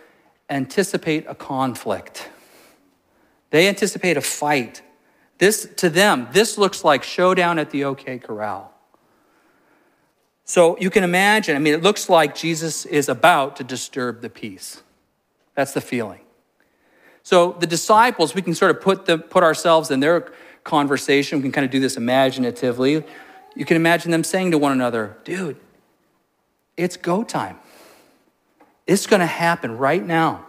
anticipate 0.49 1.23
a 1.29 1.33
conflict. 1.33 2.27
They 3.51 3.69
anticipate 3.69 4.17
a 4.17 4.21
fight. 4.21 4.81
This, 5.37 5.65
to 5.77 5.89
them, 5.89 6.27
this 6.33 6.57
looks 6.57 6.83
like 6.83 7.03
showdown 7.03 7.57
at 7.57 7.69
the 7.69 7.85
OK 7.85 8.19
Corral. 8.19 8.73
So 10.43 10.77
you 10.77 10.89
can 10.89 11.05
imagine, 11.05 11.55
I 11.55 11.59
mean, 11.59 11.73
it 11.73 11.81
looks 11.81 12.09
like 12.09 12.35
Jesus 12.35 12.85
is 12.85 13.07
about 13.07 13.55
to 13.55 13.63
disturb 13.63 14.19
the 14.19 14.29
peace. 14.29 14.83
That's 15.55 15.71
the 15.71 15.79
feeling. 15.79 16.25
So 17.23 17.53
the 17.61 17.65
disciples, 17.65 18.35
we 18.35 18.41
can 18.41 18.55
sort 18.55 18.71
of 18.71 18.81
put, 18.81 19.05
the, 19.05 19.17
put 19.17 19.41
ourselves 19.41 19.89
in 19.89 20.01
their 20.01 20.33
conversation. 20.65 21.37
We 21.37 21.43
can 21.43 21.53
kind 21.53 21.63
of 21.63 21.71
do 21.71 21.79
this 21.79 21.95
imaginatively. 21.95 23.05
You 23.55 23.65
can 23.65 23.75
imagine 23.75 24.11
them 24.11 24.23
saying 24.23 24.51
to 24.51 24.57
one 24.57 24.71
another, 24.71 25.17
dude, 25.23 25.57
it's 26.77 26.97
go 26.97 27.23
time. 27.23 27.59
It's 28.87 29.05
going 29.05 29.19
to 29.19 29.25
happen 29.25 29.77
right 29.77 30.05
now. 30.05 30.45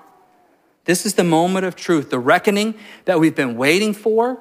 This 0.85 1.07
is 1.07 1.15
the 1.15 1.25
moment 1.25 1.65
of 1.65 1.77
truth, 1.77 2.11
the 2.11 2.19
reckoning 2.19 2.75
that 3.05 3.21
we've 3.21 3.35
been 3.35 3.57
waiting 3.57 3.93
for. 3.93 4.41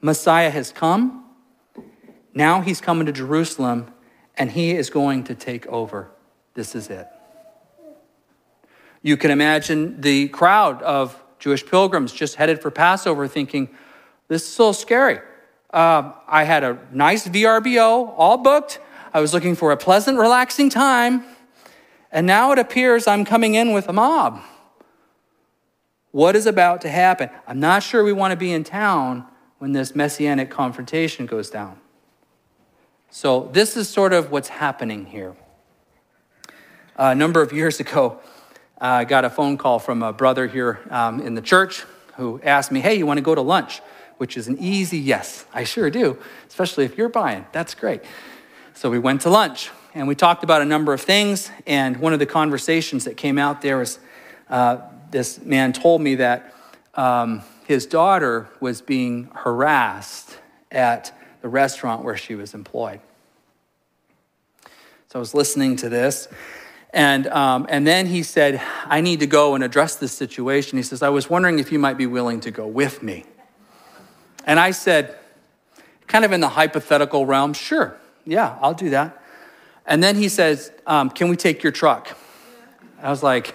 Messiah 0.00 0.50
has 0.50 0.72
come. 0.72 1.24
Now 2.32 2.60
he's 2.60 2.80
coming 2.80 3.06
to 3.06 3.12
Jerusalem 3.12 3.92
and 4.36 4.50
he 4.50 4.70
is 4.70 4.88
going 4.88 5.24
to 5.24 5.34
take 5.34 5.66
over. 5.66 6.10
This 6.54 6.74
is 6.74 6.88
it. 6.88 7.06
You 9.02 9.16
can 9.16 9.30
imagine 9.30 10.00
the 10.00 10.28
crowd 10.28 10.82
of 10.82 11.20
Jewish 11.38 11.66
pilgrims 11.66 12.12
just 12.12 12.36
headed 12.36 12.60
for 12.60 12.70
Passover 12.70 13.28
thinking, 13.28 13.68
this 14.28 14.42
is 14.42 14.48
so 14.48 14.72
scary. 14.72 15.20
Um, 15.70 16.14
I 16.26 16.44
had 16.44 16.64
a 16.64 16.78
nice 16.92 17.28
VRBO, 17.28 18.14
all 18.16 18.38
booked. 18.38 18.80
I 19.12 19.20
was 19.20 19.34
looking 19.34 19.54
for 19.54 19.70
a 19.70 19.76
pleasant, 19.76 20.18
relaxing 20.18 20.70
time. 20.70 21.24
And 22.10 22.26
now 22.26 22.52
it 22.52 22.58
appears 22.58 23.06
I'm 23.06 23.24
coming 23.24 23.54
in 23.54 23.72
with 23.72 23.88
a 23.88 23.92
mob. 23.92 24.40
What 26.10 26.36
is 26.36 26.46
about 26.46 26.80
to 26.82 26.88
happen? 26.88 27.28
I'm 27.46 27.60
not 27.60 27.82
sure 27.82 28.02
we 28.02 28.14
want 28.14 28.32
to 28.32 28.36
be 28.36 28.50
in 28.50 28.64
town 28.64 29.26
when 29.58 29.72
this 29.72 29.94
messianic 29.94 30.50
confrontation 30.50 31.26
goes 31.26 31.50
down. 31.50 31.78
So, 33.10 33.48
this 33.52 33.76
is 33.76 33.88
sort 33.88 34.12
of 34.12 34.30
what's 34.30 34.48
happening 34.48 35.06
here. 35.06 35.34
a 36.96 37.14
number 37.14 37.40
of 37.42 37.52
years 37.52 37.80
ago, 37.80 38.20
I 38.80 39.04
got 39.04 39.24
a 39.24 39.30
phone 39.30 39.58
call 39.58 39.78
from 39.78 40.02
a 40.02 40.12
brother 40.12 40.46
here 40.46 40.80
um, 40.90 41.20
in 41.20 41.34
the 41.34 41.42
church 41.42 41.84
who 42.16 42.40
asked 42.42 42.70
me, 42.70 42.80
Hey, 42.80 42.96
you 42.96 43.06
want 43.06 43.18
to 43.18 43.22
go 43.22 43.34
to 43.34 43.40
lunch? 43.42 43.80
Which 44.18 44.36
is 44.36 44.46
an 44.46 44.58
easy 44.58 44.98
yes. 44.98 45.46
I 45.52 45.64
sure 45.64 45.90
do, 45.90 46.18
especially 46.48 46.84
if 46.84 46.98
you're 46.98 47.08
buying. 47.08 47.46
That's 47.52 47.74
great. 47.74 48.02
So, 48.74 48.90
we 48.90 48.98
went 48.98 49.22
to 49.22 49.30
lunch 49.30 49.70
and 49.94 50.06
we 50.06 50.14
talked 50.14 50.44
about 50.44 50.62
a 50.62 50.64
number 50.64 50.92
of 50.92 51.00
things. 51.00 51.50
And 51.66 51.96
one 51.96 52.12
of 52.12 52.18
the 52.18 52.26
conversations 52.26 53.04
that 53.04 53.16
came 53.16 53.38
out 53.38 53.62
there 53.62 53.78
was 53.78 53.98
uh, 54.48 54.78
this 55.10 55.40
man 55.40 55.72
told 55.72 56.00
me 56.00 56.16
that 56.16 56.54
um, 56.94 57.42
his 57.66 57.86
daughter 57.86 58.48
was 58.60 58.80
being 58.80 59.30
harassed 59.34 60.38
at 60.70 61.12
the 61.42 61.48
restaurant 61.48 62.04
where 62.04 62.16
she 62.16 62.34
was 62.34 62.54
employed. 62.54 63.00
So 65.08 65.18
I 65.18 65.20
was 65.20 65.34
listening 65.34 65.76
to 65.76 65.88
this. 65.88 66.28
And, 66.92 67.26
um, 67.28 67.66
and 67.68 67.86
then 67.86 68.06
he 68.06 68.22
said, 68.22 68.60
I 68.86 69.00
need 69.00 69.20
to 69.20 69.26
go 69.26 69.54
and 69.54 69.62
address 69.62 69.96
this 69.96 70.12
situation. 70.12 70.78
He 70.78 70.82
says, 70.82 71.02
I 71.02 71.08
was 71.10 71.28
wondering 71.28 71.58
if 71.58 71.70
you 71.70 71.78
might 71.78 71.98
be 71.98 72.06
willing 72.06 72.40
to 72.40 72.50
go 72.50 72.66
with 72.66 73.02
me. 73.02 73.24
And 74.48 74.58
I 74.58 74.70
said, 74.70 75.14
kind 76.06 76.24
of 76.24 76.32
in 76.32 76.40
the 76.40 76.48
hypothetical 76.48 77.26
realm, 77.26 77.52
sure, 77.52 77.98
yeah, 78.24 78.56
I'll 78.62 78.72
do 78.72 78.88
that. 78.90 79.22
And 79.84 80.02
then 80.02 80.16
he 80.16 80.30
says, 80.30 80.72
um, 80.86 81.10
Can 81.10 81.28
we 81.28 81.36
take 81.36 81.62
your 81.62 81.70
truck? 81.70 82.16
I 83.02 83.10
was 83.10 83.22
like, 83.22 83.54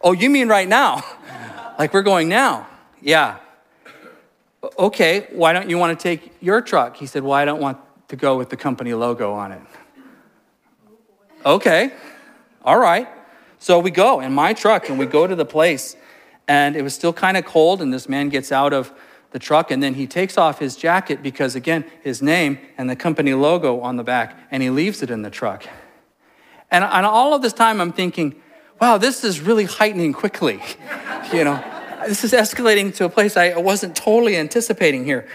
Oh, 0.00 0.12
you 0.12 0.30
mean 0.30 0.48
right 0.48 0.66
now? 0.66 1.04
like 1.78 1.92
we're 1.92 2.02
going 2.02 2.30
now? 2.30 2.66
Yeah. 3.02 3.36
Okay, 4.78 5.26
why 5.32 5.52
don't 5.52 5.68
you 5.68 5.76
want 5.76 5.98
to 5.98 6.02
take 6.02 6.32
your 6.40 6.62
truck? 6.62 6.96
He 6.96 7.04
said, 7.04 7.22
Well, 7.22 7.34
I 7.34 7.44
don't 7.44 7.60
want 7.60 7.76
to 8.08 8.16
go 8.16 8.38
with 8.38 8.48
the 8.48 8.56
company 8.56 8.94
logo 8.94 9.34
on 9.34 9.52
it. 9.52 9.60
Okay, 11.44 11.92
all 12.64 12.78
right. 12.78 13.08
So 13.58 13.78
we 13.78 13.90
go 13.90 14.20
in 14.20 14.32
my 14.32 14.54
truck 14.54 14.88
and 14.88 14.98
we 14.98 15.04
go 15.04 15.26
to 15.26 15.36
the 15.36 15.44
place, 15.44 15.96
and 16.48 16.76
it 16.76 16.82
was 16.82 16.94
still 16.94 17.12
kind 17.12 17.36
of 17.36 17.44
cold, 17.44 17.82
and 17.82 17.92
this 17.92 18.08
man 18.08 18.30
gets 18.30 18.50
out 18.50 18.72
of 18.72 18.90
the 19.32 19.38
truck 19.38 19.70
and 19.70 19.82
then 19.82 19.94
he 19.94 20.06
takes 20.06 20.36
off 20.36 20.58
his 20.58 20.76
jacket 20.76 21.22
because, 21.22 21.54
again, 21.54 21.84
his 22.02 22.20
name 22.20 22.58
and 22.76 22.90
the 22.90 22.96
company 22.96 23.34
logo 23.34 23.80
on 23.80 23.96
the 23.96 24.04
back, 24.04 24.38
and 24.50 24.62
he 24.62 24.70
leaves 24.70 25.02
it 25.02 25.10
in 25.10 25.22
the 25.22 25.30
truck. 25.30 25.66
And, 26.70 26.84
and 26.84 27.06
all 27.06 27.34
of 27.34 27.42
this 27.42 27.52
time, 27.52 27.80
I'm 27.80 27.92
thinking, 27.92 28.40
wow, 28.80 28.98
this 28.98 29.24
is 29.24 29.40
really 29.40 29.64
heightening 29.64 30.12
quickly. 30.12 30.60
you 31.32 31.44
know, 31.44 31.62
this 32.06 32.24
is 32.24 32.32
escalating 32.32 32.94
to 32.96 33.04
a 33.04 33.08
place 33.08 33.36
I 33.36 33.56
wasn't 33.56 33.96
totally 33.96 34.36
anticipating 34.36 35.04
here. 35.04 35.28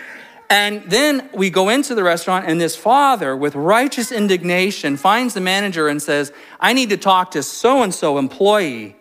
And 0.49 0.83
then 0.83 1.29
we 1.33 1.49
go 1.49 1.69
into 1.69 1.95
the 1.95 2.03
restaurant, 2.03 2.45
and 2.47 2.61
this 2.61 2.75
father, 2.75 3.35
with 3.35 3.55
righteous 3.55 4.11
indignation, 4.11 4.95
finds 4.95 5.33
the 5.33 5.41
manager 5.41 5.87
and 5.87 6.01
says, 6.01 6.31
I 6.59 6.73
need 6.73 6.89
to 6.89 6.97
talk 6.97 7.31
to 7.31 7.41
so 7.41 7.81
and 7.81 7.93
so 7.93 8.17
employee 8.17 8.95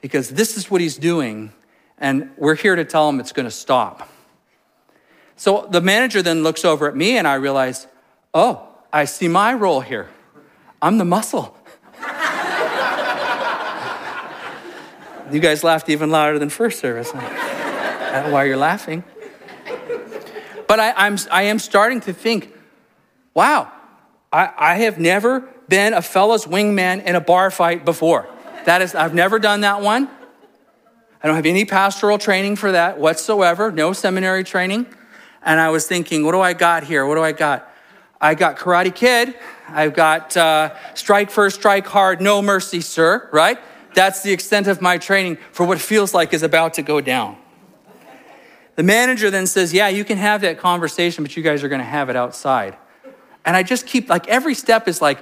because 0.00 0.30
this 0.30 0.56
is 0.56 0.70
what 0.70 0.80
he's 0.80 0.96
doing, 0.96 1.52
and 1.98 2.30
we're 2.36 2.56
here 2.56 2.74
to 2.74 2.84
tell 2.84 3.08
him 3.08 3.20
it's 3.20 3.32
going 3.32 3.44
to 3.44 3.52
stop. 3.52 4.09
So 5.40 5.66
the 5.70 5.80
manager 5.80 6.20
then 6.20 6.42
looks 6.42 6.66
over 6.66 6.86
at 6.86 6.94
me, 6.94 7.16
and 7.16 7.26
I 7.26 7.36
realize, 7.36 7.86
oh, 8.34 8.68
I 8.92 9.06
see 9.06 9.26
my 9.26 9.54
role 9.54 9.80
here. 9.80 10.10
I'm 10.82 10.98
the 10.98 11.06
muscle. 11.06 11.56
you 15.32 15.40
guys 15.40 15.64
laughed 15.64 15.88
even 15.88 16.10
louder 16.10 16.38
than 16.38 16.50
first 16.50 16.78
service. 16.78 17.10
Why 17.12 18.44
you're 18.44 18.58
laughing. 18.58 19.02
But 20.68 20.78
I, 20.78 20.92
I'm, 20.94 21.16
I 21.30 21.44
am 21.44 21.58
starting 21.58 22.02
to 22.02 22.12
think, 22.12 22.54
wow, 23.32 23.72
I, 24.30 24.52
I 24.58 24.74
have 24.74 24.98
never 24.98 25.40
been 25.70 25.94
a 25.94 26.02
fellow's 26.02 26.44
wingman 26.44 27.02
in 27.02 27.16
a 27.16 27.20
bar 27.22 27.50
fight 27.50 27.86
before. 27.86 28.28
That 28.66 28.82
is, 28.82 28.94
I've 28.94 29.14
never 29.14 29.38
done 29.38 29.62
that 29.62 29.80
one. 29.80 30.10
I 31.22 31.28
don't 31.28 31.36
have 31.36 31.46
any 31.46 31.64
pastoral 31.64 32.18
training 32.18 32.56
for 32.56 32.72
that 32.72 32.98
whatsoever, 32.98 33.72
no 33.72 33.94
seminary 33.94 34.44
training. 34.44 34.84
And 35.42 35.60
I 35.60 35.70
was 35.70 35.86
thinking, 35.86 36.24
what 36.24 36.32
do 36.32 36.40
I 36.40 36.52
got 36.52 36.84
here? 36.84 37.06
What 37.06 37.14
do 37.14 37.22
I 37.22 37.32
got? 37.32 37.68
I 38.20 38.34
got 38.34 38.58
Karate 38.58 38.94
Kid. 38.94 39.34
I've 39.68 39.94
got 39.94 40.36
uh, 40.36 40.74
strike 40.94 41.30
first, 41.30 41.56
strike 41.56 41.86
hard, 41.86 42.20
no 42.20 42.42
mercy, 42.42 42.80
sir, 42.80 43.28
right? 43.32 43.58
That's 43.94 44.22
the 44.22 44.32
extent 44.32 44.66
of 44.66 44.80
my 44.80 44.98
training 44.98 45.38
for 45.52 45.64
what 45.64 45.80
feels 45.80 46.12
like 46.12 46.34
is 46.34 46.42
about 46.42 46.74
to 46.74 46.82
go 46.82 47.00
down. 47.00 47.36
The 48.76 48.82
manager 48.82 49.30
then 49.30 49.46
says, 49.46 49.72
Yeah, 49.72 49.88
you 49.88 50.04
can 50.04 50.18
have 50.18 50.42
that 50.42 50.58
conversation, 50.58 51.24
but 51.24 51.36
you 51.36 51.42
guys 51.42 51.62
are 51.64 51.68
going 51.68 51.80
to 51.80 51.84
have 51.84 52.08
it 52.08 52.16
outside. 52.16 52.76
And 53.44 53.56
I 53.56 53.62
just 53.62 53.86
keep, 53.86 54.08
like, 54.08 54.28
every 54.28 54.54
step 54.54 54.86
is 54.86 55.02
like, 55.02 55.18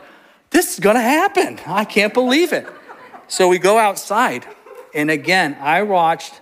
This 0.50 0.74
is 0.74 0.80
going 0.80 0.96
to 0.96 1.02
happen. 1.02 1.58
I 1.66 1.84
can't 1.84 2.12
believe 2.12 2.52
it. 2.52 2.66
So 3.26 3.48
we 3.48 3.58
go 3.58 3.78
outside. 3.78 4.46
And 4.94 5.10
again, 5.10 5.56
I 5.60 5.82
watched 5.82 6.40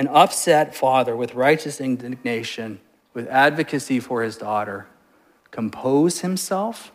an 0.00 0.08
upset 0.08 0.74
father 0.74 1.14
with 1.14 1.34
righteous 1.34 1.80
indignation, 1.80 2.80
with 3.12 3.28
advocacy 3.28 4.00
for 4.00 4.22
his 4.22 4.36
daughter, 4.36 4.86
compose 5.50 6.20
himself, 6.20 6.90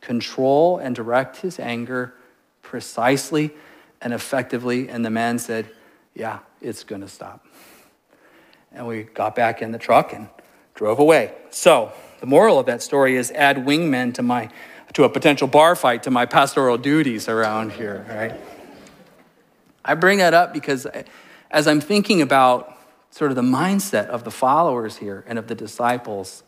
control 0.00 0.78
and 0.78 0.94
direct 0.94 1.38
his 1.38 1.58
anger 1.58 2.14
precisely 2.62 3.50
and 4.00 4.14
effectively. 4.14 4.88
And 4.88 5.04
the 5.04 5.10
man 5.10 5.38
said, 5.38 5.68
Yeah, 6.14 6.38
it's 6.62 6.84
going 6.84 7.02
to 7.02 7.08
stop 7.08 7.44
and 8.72 8.86
we 8.86 9.02
got 9.02 9.34
back 9.34 9.62
in 9.62 9.72
the 9.72 9.78
truck 9.78 10.12
and 10.12 10.28
drove 10.74 10.98
away. 10.98 11.34
So, 11.50 11.92
the 12.20 12.26
moral 12.26 12.58
of 12.58 12.66
that 12.66 12.82
story 12.82 13.16
is 13.16 13.30
add 13.32 13.58
wingmen 13.58 14.14
to 14.14 14.22
my 14.22 14.50
to 14.94 15.04
a 15.04 15.08
potential 15.08 15.46
bar 15.46 15.76
fight 15.76 16.04
to 16.04 16.10
my 16.10 16.26
pastoral 16.26 16.78
duties 16.78 17.28
around 17.28 17.72
here, 17.72 18.06
right? 18.08 18.40
I 19.84 19.94
bring 19.94 20.18
that 20.18 20.34
up 20.34 20.52
because 20.52 20.86
as 21.50 21.66
I'm 21.66 21.80
thinking 21.80 22.22
about 22.22 22.76
sort 23.10 23.30
of 23.30 23.36
the 23.36 23.42
mindset 23.42 24.06
of 24.06 24.24
the 24.24 24.30
followers 24.30 24.98
here 24.98 25.24
and 25.26 25.38
of 25.38 25.46
the 25.46 25.54
disciples, 25.54 26.42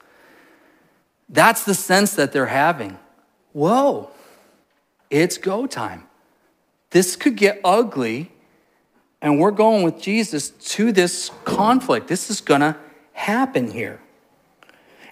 that's 1.29 1.65
the 1.65 1.75
sense 1.75 2.15
that 2.15 2.33
they're 2.33 2.47
having. 2.47 2.99
Whoa, 3.53 4.11
it's 5.09 5.39
go 5.39 5.67
time. 5.67 6.07
This 6.91 7.17
could 7.17 7.37
get 7.37 7.61
ugly 7.65 8.33
and 9.23 9.39
we're 9.39 9.51
going 9.51 9.83
with 9.83 10.01
Jesus 10.01 10.51
to 10.51 10.93
this 10.93 11.31
conflict. 11.45 12.09
This 12.09 12.31
is 12.31 12.41
going 12.41 12.63
to 12.63 12.77
happen 13.13 13.71
here. 13.71 14.01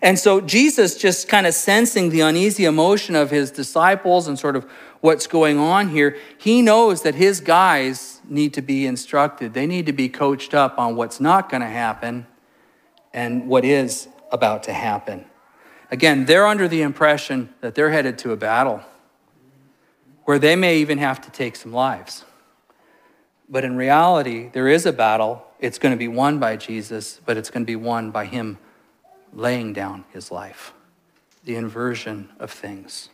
And 0.00 0.18
so 0.18 0.40
Jesus, 0.40 0.96
just 0.96 1.28
kind 1.28 1.46
of 1.46 1.54
sensing 1.54 2.10
the 2.10 2.20
uneasy 2.20 2.64
emotion 2.64 3.16
of 3.16 3.30
his 3.30 3.50
disciples 3.50 4.28
and 4.28 4.38
sort 4.38 4.56
of 4.56 4.64
what's 5.00 5.26
going 5.26 5.58
on 5.58 5.88
here, 5.88 6.16
he 6.38 6.62
knows 6.62 7.02
that 7.02 7.16
his 7.16 7.40
guys 7.40 8.17
need 8.30 8.54
to 8.54 8.62
be 8.62 8.86
instructed. 8.86 9.54
They 9.54 9.66
need 9.66 9.86
to 9.86 9.92
be 9.92 10.08
coached 10.08 10.54
up 10.54 10.78
on 10.78 10.96
what's 10.96 11.20
not 11.20 11.48
going 11.48 11.62
to 11.62 11.68
happen 11.68 12.26
and 13.12 13.48
what 13.48 13.64
is 13.64 14.08
about 14.30 14.62
to 14.64 14.72
happen. 14.72 15.24
Again, 15.90 16.26
they're 16.26 16.46
under 16.46 16.68
the 16.68 16.82
impression 16.82 17.54
that 17.60 17.74
they're 17.74 17.90
headed 17.90 18.18
to 18.18 18.32
a 18.32 18.36
battle 18.36 18.82
where 20.24 20.38
they 20.38 20.54
may 20.54 20.78
even 20.78 20.98
have 20.98 21.20
to 21.22 21.30
take 21.30 21.56
some 21.56 21.72
lives. 21.72 22.24
But 23.48 23.64
in 23.64 23.76
reality, 23.76 24.50
there 24.52 24.68
is 24.68 24.84
a 24.84 24.92
battle. 24.92 25.46
It's 25.58 25.78
going 25.78 25.94
to 25.94 25.98
be 25.98 26.08
won 26.08 26.38
by 26.38 26.56
Jesus, 26.56 27.18
but 27.24 27.38
it's 27.38 27.48
going 27.48 27.64
to 27.64 27.66
be 27.66 27.76
won 27.76 28.10
by 28.10 28.26
him 28.26 28.58
laying 29.32 29.72
down 29.72 30.04
his 30.12 30.30
life, 30.30 30.74
the 31.44 31.56
inversion 31.56 32.28
of 32.38 32.50
things. 32.50 33.08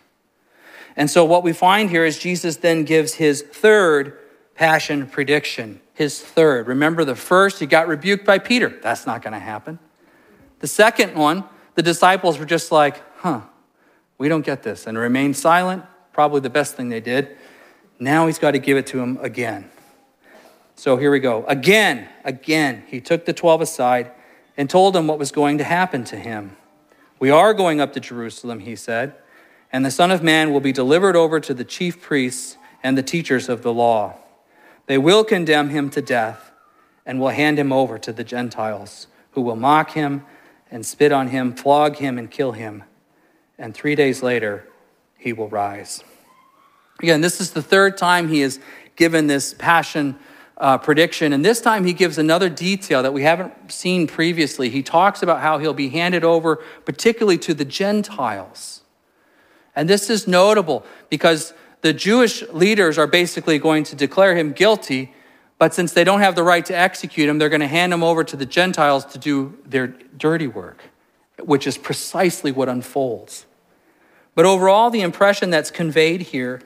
And 0.96 1.08
so, 1.08 1.24
what 1.24 1.42
we 1.44 1.52
find 1.52 1.90
here 1.90 2.04
is 2.04 2.18
Jesus 2.18 2.56
then 2.56 2.84
gives 2.84 3.14
his 3.14 3.42
third 3.42 4.18
passion 4.54 5.06
prediction. 5.06 5.80
His 5.94 6.20
third. 6.20 6.66
Remember, 6.66 7.04
the 7.04 7.14
first, 7.14 7.60
he 7.60 7.66
got 7.66 7.86
rebuked 7.86 8.24
by 8.24 8.38
Peter. 8.38 8.68
That's 8.82 9.06
not 9.06 9.22
going 9.22 9.32
to 9.32 9.38
happen. 9.38 9.78
The 10.60 10.66
second 10.66 11.14
one, 11.14 11.44
the 11.74 11.82
disciples 11.82 12.38
were 12.38 12.44
just 12.44 12.72
like, 12.72 13.02
huh, 13.18 13.42
we 14.18 14.28
don't 14.28 14.44
get 14.44 14.62
this, 14.62 14.86
and 14.86 14.96
remained 14.96 15.36
silent. 15.36 15.84
Probably 16.12 16.40
the 16.40 16.50
best 16.50 16.74
thing 16.74 16.88
they 16.88 17.00
did. 17.00 17.36
Now 17.98 18.26
he's 18.26 18.38
got 18.38 18.52
to 18.52 18.58
give 18.58 18.76
it 18.76 18.86
to 18.88 19.00
him 19.00 19.18
again. 19.20 19.70
So 20.76 20.96
here 20.96 21.10
we 21.10 21.20
go. 21.20 21.44
Again, 21.46 22.08
again, 22.24 22.84
he 22.88 23.00
took 23.00 23.26
the 23.26 23.32
12 23.32 23.60
aside 23.60 24.10
and 24.56 24.68
told 24.68 24.94
them 24.94 25.06
what 25.06 25.18
was 25.18 25.30
going 25.30 25.58
to 25.58 25.64
happen 25.64 26.04
to 26.04 26.16
him. 26.16 26.56
We 27.18 27.30
are 27.30 27.54
going 27.54 27.80
up 27.80 27.92
to 27.92 28.00
Jerusalem, 28.00 28.60
he 28.60 28.76
said, 28.76 29.14
and 29.72 29.84
the 29.84 29.90
Son 29.90 30.10
of 30.10 30.22
Man 30.22 30.52
will 30.52 30.60
be 30.60 30.72
delivered 30.72 31.16
over 31.16 31.40
to 31.40 31.54
the 31.54 31.64
chief 31.64 32.00
priests 32.02 32.56
and 32.82 32.98
the 32.98 33.02
teachers 33.02 33.48
of 33.48 33.62
the 33.62 33.72
law. 33.72 34.16
They 34.86 34.98
will 34.98 35.24
condemn 35.24 35.70
him 35.70 35.90
to 35.90 36.02
death 36.02 36.52
and 37.06 37.20
will 37.20 37.28
hand 37.28 37.58
him 37.58 37.72
over 37.72 37.98
to 37.98 38.12
the 38.12 38.24
Gentiles, 38.24 39.06
who 39.32 39.42
will 39.42 39.56
mock 39.56 39.92
him 39.92 40.24
and 40.70 40.84
spit 40.84 41.12
on 41.12 41.28
him, 41.28 41.54
flog 41.54 41.96
him, 41.96 42.18
and 42.18 42.30
kill 42.30 42.52
him. 42.52 42.84
And 43.58 43.74
three 43.74 43.94
days 43.94 44.22
later, 44.22 44.68
he 45.16 45.32
will 45.32 45.48
rise. 45.48 46.02
Again, 47.00 47.20
this 47.20 47.40
is 47.40 47.52
the 47.52 47.62
third 47.62 47.96
time 47.96 48.28
he 48.28 48.40
has 48.40 48.60
given 48.96 49.26
this 49.26 49.54
passion 49.54 50.18
uh, 50.56 50.78
prediction. 50.78 51.32
And 51.32 51.44
this 51.44 51.60
time 51.60 51.84
he 51.84 51.92
gives 51.92 52.18
another 52.18 52.48
detail 52.48 53.02
that 53.02 53.12
we 53.12 53.22
haven't 53.22 53.72
seen 53.72 54.06
previously. 54.06 54.70
He 54.70 54.82
talks 54.82 55.22
about 55.22 55.40
how 55.40 55.58
he'll 55.58 55.74
be 55.74 55.88
handed 55.88 56.24
over, 56.24 56.56
particularly 56.84 57.38
to 57.38 57.54
the 57.54 57.64
Gentiles. 57.64 58.82
And 59.74 59.88
this 59.88 60.08
is 60.08 60.28
notable 60.28 60.84
because 61.10 61.52
the 61.84 61.92
Jewish 61.92 62.42
leaders 62.48 62.96
are 62.96 63.06
basically 63.06 63.58
going 63.58 63.84
to 63.84 63.94
declare 63.94 64.34
him 64.34 64.52
guilty, 64.52 65.12
but 65.58 65.74
since 65.74 65.92
they 65.92 66.02
don't 66.02 66.20
have 66.20 66.34
the 66.34 66.42
right 66.42 66.64
to 66.64 66.74
execute 66.74 67.28
him, 67.28 67.36
they're 67.36 67.50
going 67.50 67.60
to 67.60 67.66
hand 67.66 67.92
him 67.92 68.02
over 68.02 68.24
to 68.24 68.36
the 68.38 68.46
Gentiles 68.46 69.04
to 69.04 69.18
do 69.18 69.58
their 69.66 69.88
dirty 69.88 70.46
work, 70.46 70.84
which 71.38 71.66
is 71.66 71.76
precisely 71.76 72.50
what 72.50 72.70
unfolds. 72.70 73.44
But 74.34 74.46
overall, 74.46 74.88
the 74.88 75.02
impression 75.02 75.50
that's 75.50 75.70
conveyed 75.70 76.22
here 76.22 76.62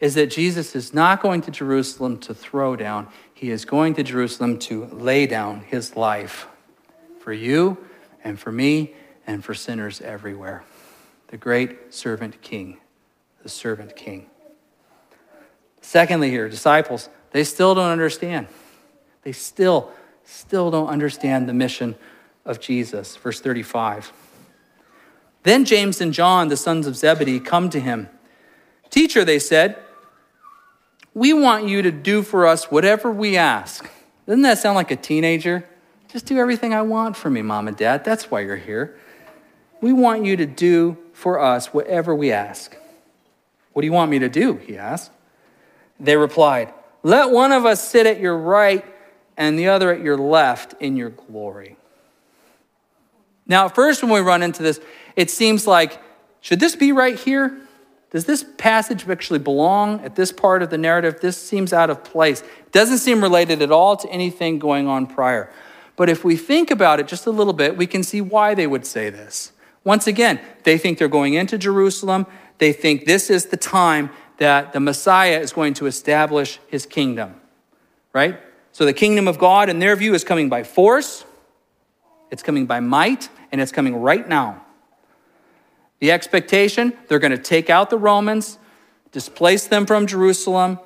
is 0.00 0.14
that 0.14 0.30
Jesus 0.30 0.74
is 0.74 0.94
not 0.94 1.20
going 1.20 1.42
to 1.42 1.50
Jerusalem 1.50 2.16
to 2.20 2.32
throw 2.32 2.74
down, 2.74 3.08
he 3.34 3.50
is 3.50 3.66
going 3.66 3.92
to 3.96 4.02
Jerusalem 4.02 4.58
to 4.60 4.86
lay 4.86 5.26
down 5.26 5.60
his 5.60 5.96
life 5.96 6.46
for 7.20 7.34
you 7.34 7.76
and 8.24 8.40
for 8.40 8.50
me 8.50 8.94
and 9.26 9.44
for 9.44 9.52
sinners 9.52 10.00
everywhere. 10.00 10.64
The 11.26 11.36
great 11.36 11.92
servant 11.92 12.40
king, 12.40 12.78
the 13.42 13.50
servant 13.50 13.96
king. 13.96 14.30
Secondly, 15.82 16.30
here, 16.30 16.48
disciples, 16.48 17.10
they 17.32 17.44
still 17.44 17.74
don't 17.74 17.90
understand. 17.90 18.46
They 19.22 19.32
still, 19.32 19.92
still 20.24 20.70
don't 20.70 20.88
understand 20.88 21.48
the 21.48 21.52
mission 21.52 21.96
of 22.46 22.60
Jesus. 22.60 23.16
Verse 23.16 23.40
35. 23.40 24.12
Then 25.42 25.64
James 25.64 26.00
and 26.00 26.14
John, 26.14 26.48
the 26.48 26.56
sons 26.56 26.86
of 26.86 26.96
Zebedee, 26.96 27.40
come 27.40 27.68
to 27.70 27.80
him. 27.80 28.08
Teacher, 28.90 29.24
they 29.24 29.38
said, 29.38 29.76
we 31.14 31.32
want 31.32 31.68
you 31.68 31.82
to 31.82 31.90
do 31.90 32.22
for 32.22 32.46
us 32.46 32.70
whatever 32.70 33.10
we 33.10 33.36
ask. 33.36 33.90
Doesn't 34.26 34.42
that 34.42 34.58
sound 34.58 34.76
like 34.76 34.90
a 34.90 34.96
teenager? 34.96 35.68
Just 36.08 36.26
do 36.26 36.38
everything 36.38 36.72
I 36.72 36.82
want 36.82 37.16
for 37.16 37.28
me, 37.28 37.42
mom 37.42 37.68
and 37.68 37.76
dad. 37.76 38.04
That's 38.04 38.30
why 38.30 38.40
you're 38.40 38.56
here. 38.56 38.96
We 39.80 39.92
want 39.92 40.24
you 40.24 40.36
to 40.36 40.46
do 40.46 40.96
for 41.12 41.40
us 41.40 41.74
whatever 41.74 42.14
we 42.14 42.30
ask. 42.30 42.76
What 43.72 43.82
do 43.82 43.86
you 43.86 43.92
want 43.92 44.10
me 44.10 44.20
to 44.20 44.28
do? 44.28 44.56
He 44.56 44.78
asked. 44.78 45.10
They 46.00 46.16
replied, 46.16 46.72
Let 47.02 47.30
one 47.30 47.52
of 47.52 47.66
us 47.66 47.86
sit 47.86 48.06
at 48.06 48.20
your 48.20 48.36
right 48.36 48.84
and 49.36 49.58
the 49.58 49.68
other 49.68 49.92
at 49.92 50.00
your 50.00 50.16
left 50.16 50.74
in 50.80 50.96
your 50.96 51.10
glory. 51.10 51.76
Now, 53.46 53.66
at 53.66 53.74
first, 53.74 54.02
when 54.02 54.12
we 54.12 54.20
run 54.20 54.42
into 54.42 54.62
this, 54.62 54.80
it 55.16 55.30
seems 55.30 55.66
like, 55.66 56.00
should 56.40 56.60
this 56.60 56.76
be 56.76 56.92
right 56.92 57.18
here? 57.18 57.58
Does 58.10 58.26
this 58.26 58.44
passage 58.58 59.08
actually 59.08 59.38
belong 59.38 60.00
at 60.00 60.16
this 60.16 60.32
part 60.32 60.62
of 60.62 60.70
the 60.70 60.78
narrative? 60.78 61.20
This 61.20 61.36
seems 61.36 61.72
out 61.72 61.88
of 61.88 62.04
place. 62.04 62.42
It 62.42 62.72
doesn't 62.72 62.98
seem 62.98 63.22
related 63.22 63.62
at 63.62 63.70
all 63.70 63.96
to 63.96 64.08
anything 64.10 64.58
going 64.58 64.86
on 64.86 65.06
prior. 65.06 65.50
But 65.96 66.08
if 66.08 66.24
we 66.24 66.36
think 66.36 66.70
about 66.70 67.00
it 67.00 67.08
just 67.08 67.26
a 67.26 67.30
little 67.30 67.52
bit, 67.52 67.76
we 67.76 67.86
can 67.86 68.02
see 68.02 68.20
why 68.20 68.54
they 68.54 68.66
would 68.66 68.86
say 68.86 69.08
this. 69.08 69.52
Once 69.84 70.06
again, 70.06 70.40
they 70.64 70.78
think 70.78 70.98
they're 70.98 71.08
going 71.08 71.34
into 71.34 71.56
Jerusalem. 71.56 72.26
They 72.58 72.72
think 72.72 73.06
this 73.06 73.30
is 73.30 73.46
the 73.46 73.56
time 73.56 74.10
that 74.42 74.72
the 74.72 74.80
Messiah 74.80 75.38
is 75.38 75.52
going 75.52 75.72
to 75.74 75.86
establish 75.86 76.58
his 76.66 76.84
kingdom, 76.84 77.40
right? 78.12 78.40
So 78.72 78.84
the 78.84 78.92
kingdom 78.92 79.28
of 79.28 79.38
God, 79.38 79.68
in 79.68 79.78
their 79.78 79.94
view, 79.94 80.14
is 80.14 80.24
coming 80.24 80.48
by 80.48 80.64
force, 80.64 81.24
it's 82.28 82.42
coming 82.42 82.66
by 82.66 82.80
might, 82.80 83.28
and 83.52 83.60
it's 83.60 83.70
coming 83.70 83.94
right 83.94 84.28
now. 84.28 84.64
The 86.00 86.10
expectation 86.10 86.92
they're 87.06 87.20
going 87.20 87.30
to 87.30 87.38
take 87.38 87.70
out 87.70 87.88
the 87.88 87.96
Romans, 87.96 88.58
displace 89.12 89.68
them 89.68 89.86
from 89.86 90.08
Jerusalem, 90.08 90.80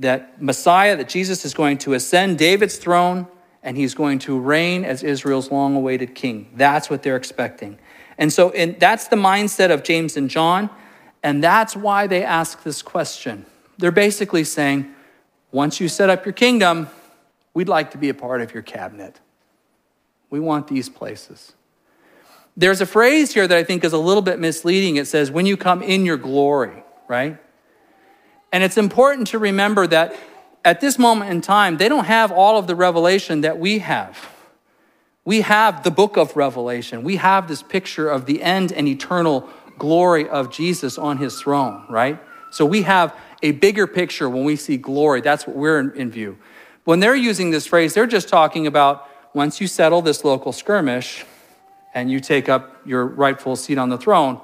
that 0.00 0.42
Messiah, 0.42 0.96
that 0.96 1.08
Jesus 1.08 1.44
is 1.44 1.54
going 1.54 1.78
to 1.78 1.94
ascend 1.94 2.36
David's 2.36 2.78
throne, 2.78 3.28
and 3.62 3.76
he's 3.76 3.94
going 3.94 4.18
to 4.18 4.36
reign 4.40 4.84
as 4.84 5.04
Israel's 5.04 5.52
long 5.52 5.76
awaited 5.76 6.16
king. 6.16 6.50
That's 6.56 6.90
what 6.90 7.04
they're 7.04 7.14
expecting. 7.14 7.78
And 8.18 8.32
so 8.32 8.50
in, 8.50 8.74
that's 8.80 9.06
the 9.06 9.14
mindset 9.14 9.70
of 9.70 9.84
James 9.84 10.16
and 10.16 10.28
John, 10.28 10.68
and 11.22 11.42
that's 11.42 11.76
why 11.76 12.06
they 12.06 12.24
ask 12.24 12.62
this 12.62 12.82
question. 12.82 13.46
They're 13.78 13.90
basically 13.90 14.44
saying, 14.44 14.92
once 15.50 15.80
you 15.80 15.88
set 15.88 16.10
up 16.10 16.24
your 16.24 16.32
kingdom, 16.32 16.88
we'd 17.54 17.68
like 17.68 17.90
to 17.92 17.98
be 17.98 18.08
a 18.08 18.14
part 18.14 18.40
of 18.40 18.54
your 18.54 18.62
cabinet. 18.62 19.20
We 20.30 20.40
want 20.40 20.68
these 20.68 20.88
places. 20.88 21.52
There's 22.56 22.80
a 22.80 22.86
phrase 22.86 23.32
here 23.32 23.46
that 23.46 23.56
I 23.56 23.64
think 23.64 23.84
is 23.84 23.92
a 23.92 23.98
little 23.98 24.22
bit 24.22 24.38
misleading. 24.38 24.96
It 24.96 25.06
says, 25.06 25.30
when 25.30 25.46
you 25.46 25.56
come 25.56 25.82
in 25.82 26.04
your 26.04 26.16
glory, 26.16 26.82
right? 27.08 27.38
And 28.52 28.62
it's 28.62 28.76
important 28.76 29.28
to 29.28 29.38
remember 29.38 29.86
that 29.86 30.14
at 30.64 30.80
this 30.80 30.98
moment 30.98 31.30
in 31.30 31.40
time, 31.40 31.76
they 31.78 31.88
don't 31.88 32.04
have 32.04 32.30
all 32.30 32.58
of 32.58 32.66
the 32.66 32.74
revelation 32.74 33.40
that 33.40 33.58
we 33.58 33.78
have. 33.78 34.30
We 35.24 35.42
have 35.42 35.82
the 35.82 35.90
book 35.90 36.16
of 36.16 36.36
Revelation. 36.36 37.02
We 37.02 37.16
have 37.16 37.48
this 37.48 37.62
picture 37.62 38.08
of 38.08 38.26
the 38.26 38.42
end 38.42 38.72
and 38.72 38.88
eternal 38.88 39.48
glory 39.82 40.28
of 40.28 40.48
Jesus 40.48 40.96
on 40.96 41.18
his 41.18 41.40
throne, 41.40 41.84
right? 41.88 42.22
So 42.50 42.64
we 42.64 42.82
have 42.82 43.16
a 43.42 43.50
bigger 43.50 43.88
picture 43.88 44.30
when 44.30 44.44
we 44.44 44.54
see 44.54 44.76
glory. 44.76 45.22
That's 45.22 45.44
what 45.44 45.56
we're 45.56 45.90
in, 45.90 46.08
view. 46.12 46.38
When 46.84 47.00
they're 47.00 47.16
using 47.16 47.50
this 47.50 47.66
phrase, 47.66 47.92
they're 47.92 48.06
just 48.06 48.28
talking 48.28 48.68
about 48.68 49.08
once 49.34 49.60
you 49.60 49.66
settle 49.66 50.00
this 50.00 50.24
local 50.24 50.52
skirmish, 50.52 51.24
and 51.94 52.10
you 52.10 52.20
take 52.20 52.48
up 52.48 52.80
your 52.86 53.04
rightful 53.06 53.56
seat 53.56 53.76
on 53.76 53.88
the 53.88 53.98
throne, 53.98 54.40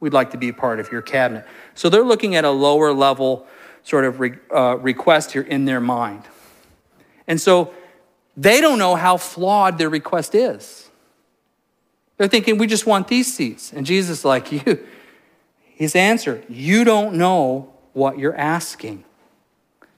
we'd 0.00 0.12
like 0.12 0.30
to 0.32 0.36
be 0.36 0.50
part 0.52 0.80
of 0.80 0.90
your 0.90 1.00
cabinet. 1.00 1.46
So 1.74 1.88
they're 1.88 2.02
looking 2.02 2.34
at 2.34 2.44
a 2.44 2.50
lower 2.50 2.92
level 2.92 3.46
sort 3.84 4.04
of 4.04 4.20
re, 4.20 4.32
uh, 4.54 4.78
request 4.78 5.32
here 5.32 5.42
in 5.42 5.64
their 5.64 5.80
mind. 5.80 6.22
And 7.26 7.40
so 7.40 7.72
they 8.36 8.60
don't 8.60 8.78
know 8.78 8.96
how 8.96 9.16
flawed 9.16 9.78
their 9.78 9.88
request 9.88 10.34
is. 10.34 10.90
They're 12.16 12.28
thinking, 12.28 12.58
we 12.58 12.66
just 12.66 12.86
want 12.86 13.08
these 13.08 13.32
seats. 13.32 13.72
And 13.72 13.86
Jesus 13.86 14.24
like, 14.24 14.52
you, 14.66 14.86
his 15.56 15.96
answer, 15.96 16.42
you 16.48 16.84
don't 16.84 17.14
know 17.14 17.72
what 17.92 18.18
you're 18.18 18.36
asking. 18.36 19.04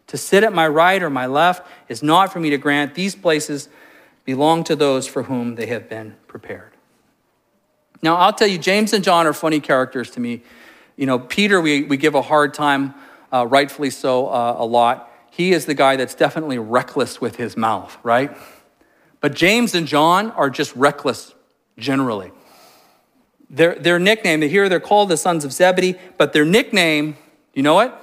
To 0.09 0.17
sit 0.17 0.45
at 0.45 0.53
my 0.53 0.69
right 0.69 1.03
or 1.03 1.11
my 1.11 1.27
left 1.27 1.67
is 1.89 2.03
not 2.03 2.33
for 2.33 2.41
me 2.41 2.51
to 2.51 2.59
grant. 2.59 2.95
These 2.95 3.15
places 3.17 3.69
belong 4.25 4.65
to 4.65 4.77
those 4.77 5.07
for 5.07 5.25
whom 5.25 5.55
they 5.55 5.67
have 5.67 5.89
been 5.89 6.17
prepared. 6.27 6.73
Now, 8.03 8.17
I'll 8.17 8.33
tell 8.33 8.49
you, 8.49 8.59
James 8.59 8.93
and 8.93 9.03
John 9.03 9.27
are 9.27 9.33
funny 9.33 9.61
characters 9.61 10.11
to 10.11 10.21
me. 10.21 10.43
You 10.97 11.07
know, 11.07 11.19
Peter, 11.19 11.61
we, 11.61 11.85
we 11.85 11.97
give 11.97 12.15
a 12.15 12.23
hard 12.23 12.55
time, 12.55 12.95
uh, 13.33 13.47
rightfully 13.47 13.91
so, 13.91 14.29
uh, 14.29 14.57
a 14.59 14.65
lot. 14.65 15.11
He 15.31 15.53
is 15.53 15.67
the 15.67 15.75
guy 15.75 15.97
that's 15.97 16.15
definitely 16.15 16.59
reckless 16.59 17.21
with 17.21 17.37
his 17.37 17.57
mouth, 17.57 17.97
right? 18.03 18.37
But 19.21 19.35
James 19.35 19.75
and 19.75 19.87
John 19.87 20.31
are 20.33 20.51
just 20.51 20.77
reckless 20.77 21.35
generally. 21.79 22.33
Their, 23.51 23.75
their 23.77 23.99
nickname, 23.99 24.41
they 24.41 24.49
here 24.49 24.69
they're 24.69 24.81
called 24.81 25.09
the 25.09 25.17
sons 25.17 25.45
of 25.45 25.53
Zebedee, 25.53 25.97
but 26.17 26.33
their 26.33 26.45
nickname, 26.45 27.17
you 27.53 27.63
know 27.63 27.75
what? 27.75 28.03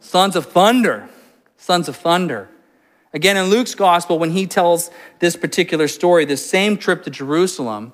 Sons 0.00 0.36
of 0.36 0.46
thunder. 0.46 1.08
Sons 1.56 1.88
of 1.88 1.96
thunder. 1.96 2.48
Again, 3.12 3.36
in 3.36 3.46
Luke's 3.46 3.74
gospel, 3.74 4.18
when 4.18 4.30
he 4.30 4.46
tells 4.46 4.90
this 5.18 5.34
particular 5.34 5.88
story, 5.88 6.24
this 6.24 6.48
same 6.48 6.76
trip 6.76 7.02
to 7.04 7.10
Jerusalem, 7.10 7.92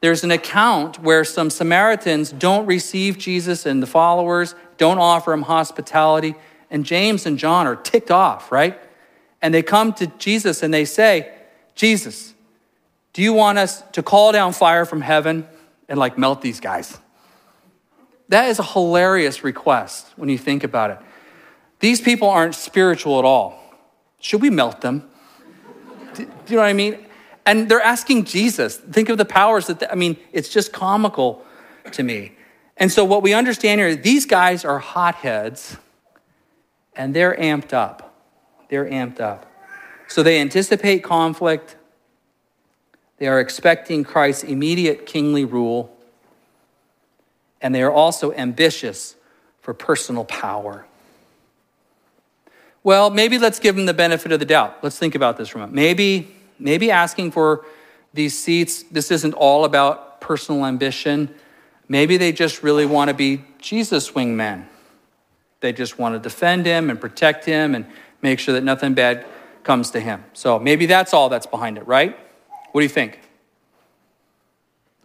there's 0.00 0.22
an 0.22 0.30
account 0.30 1.00
where 1.00 1.24
some 1.24 1.50
Samaritans 1.50 2.30
don't 2.30 2.66
receive 2.66 3.18
Jesus 3.18 3.66
and 3.66 3.82
the 3.82 3.86
followers 3.86 4.54
don't 4.76 4.98
offer 4.98 5.32
him 5.32 5.42
hospitality. 5.42 6.34
And 6.70 6.84
James 6.84 7.26
and 7.26 7.38
John 7.38 7.66
are 7.66 7.76
ticked 7.76 8.10
off, 8.10 8.52
right? 8.52 8.78
And 9.40 9.52
they 9.52 9.62
come 9.62 9.92
to 9.94 10.06
Jesus 10.18 10.62
and 10.62 10.72
they 10.72 10.84
say, 10.84 11.32
Jesus, 11.74 12.33
do 13.14 13.22
you 13.22 13.32
want 13.32 13.58
us 13.58 13.82
to 13.92 14.02
call 14.02 14.32
down 14.32 14.52
fire 14.52 14.84
from 14.84 15.00
heaven 15.00 15.48
and 15.88 15.98
like 15.98 16.18
melt 16.18 16.42
these 16.42 16.60
guys? 16.60 16.98
That 18.28 18.48
is 18.48 18.58
a 18.58 18.62
hilarious 18.62 19.44
request 19.44 20.08
when 20.16 20.28
you 20.28 20.36
think 20.36 20.64
about 20.64 20.90
it. 20.90 20.98
These 21.78 22.00
people 22.00 22.28
aren't 22.28 22.54
spiritual 22.54 23.18
at 23.18 23.24
all. 23.24 23.60
Should 24.20 24.42
we 24.42 24.50
melt 24.50 24.80
them? 24.80 25.08
Do, 26.14 26.22
you 26.22 26.56
know 26.56 26.62
what 26.62 26.68
I 26.68 26.72
mean? 26.72 27.06
And 27.46 27.68
they're 27.68 27.80
asking 27.80 28.24
Jesus. 28.24 28.76
Think 28.76 29.08
of 29.08 29.18
the 29.18 29.24
powers 29.24 29.68
that, 29.68 29.92
I 29.92 29.94
mean, 29.94 30.16
it's 30.32 30.48
just 30.48 30.72
comical 30.72 31.44
to 31.92 32.02
me. 32.02 32.32
And 32.76 32.90
so, 32.90 33.04
what 33.04 33.22
we 33.22 33.34
understand 33.34 33.80
here, 33.80 33.94
these 33.94 34.26
guys 34.26 34.64
are 34.64 34.78
hotheads 34.78 35.76
and 36.96 37.14
they're 37.14 37.36
amped 37.36 37.72
up. 37.72 38.18
They're 38.70 38.86
amped 38.86 39.20
up. 39.20 39.46
So, 40.08 40.22
they 40.22 40.40
anticipate 40.40 41.04
conflict. 41.04 41.76
They 43.18 43.28
are 43.28 43.40
expecting 43.40 44.04
Christ's 44.04 44.44
immediate 44.44 45.06
kingly 45.06 45.44
rule, 45.44 45.96
and 47.60 47.74
they 47.74 47.82
are 47.82 47.92
also 47.92 48.32
ambitious 48.32 49.16
for 49.60 49.72
personal 49.72 50.24
power. 50.24 50.84
Well, 52.82 53.08
maybe 53.08 53.38
let's 53.38 53.58
give 53.58 53.76
them 53.76 53.86
the 53.86 53.94
benefit 53.94 54.30
of 54.32 54.40
the 54.40 54.46
doubt. 54.46 54.78
Let's 54.82 54.98
think 54.98 55.14
about 55.14 55.38
this 55.38 55.48
for 55.48 55.58
a 55.58 55.60
moment. 55.60 55.74
Maybe, 55.74 56.34
maybe 56.58 56.90
asking 56.90 57.30
for 57.30 57.64
these 58.12 58.38
seats, 58.38 58.82
this 58.84 59.10
isn't 59.10 59.32
all 59.34 59.64
about 59.64 60.20
personal 60.20 60.66
ambition. 60.66 61.34
Maybe 61.88 62.16
they 62.16 62.32
just 62.32 62.62
really 62.62 62.84
want 62.84 63.08
to 63.08 63.14
be 63.14 63.44
Jesus 63.58 64.10
wingmen. 64.10 64.66
They 65.60 65.72
just 65.72 65.98
want 65.98 66.14
to 66.14 66.18
defend 66.18 66.66
him 66.66 66.90
and 66.90 67.00
protect 67.00 67.46
him 67.46 67.74
and 67.74 67.86
make 68.20 68.38
sure 68.38 68.52
that 68.52 68.64
nothing 68.64 68.92
bad 68.92 69.24
comes 69.62 69.90
to 69.92 70.00
him. 70.00 70.22
So 70.34 70.58
maybe 70.58 70.84
that's 70.84 71.14
all 71.14 71.30
that's 71.30 71.46
behind 71.46 71.78
it, 71.78 71.86
right? 71.86 72.18
What 72.74 72.80
do 72.80 72.86
you 72.86 72.90
think? 72.90 73.20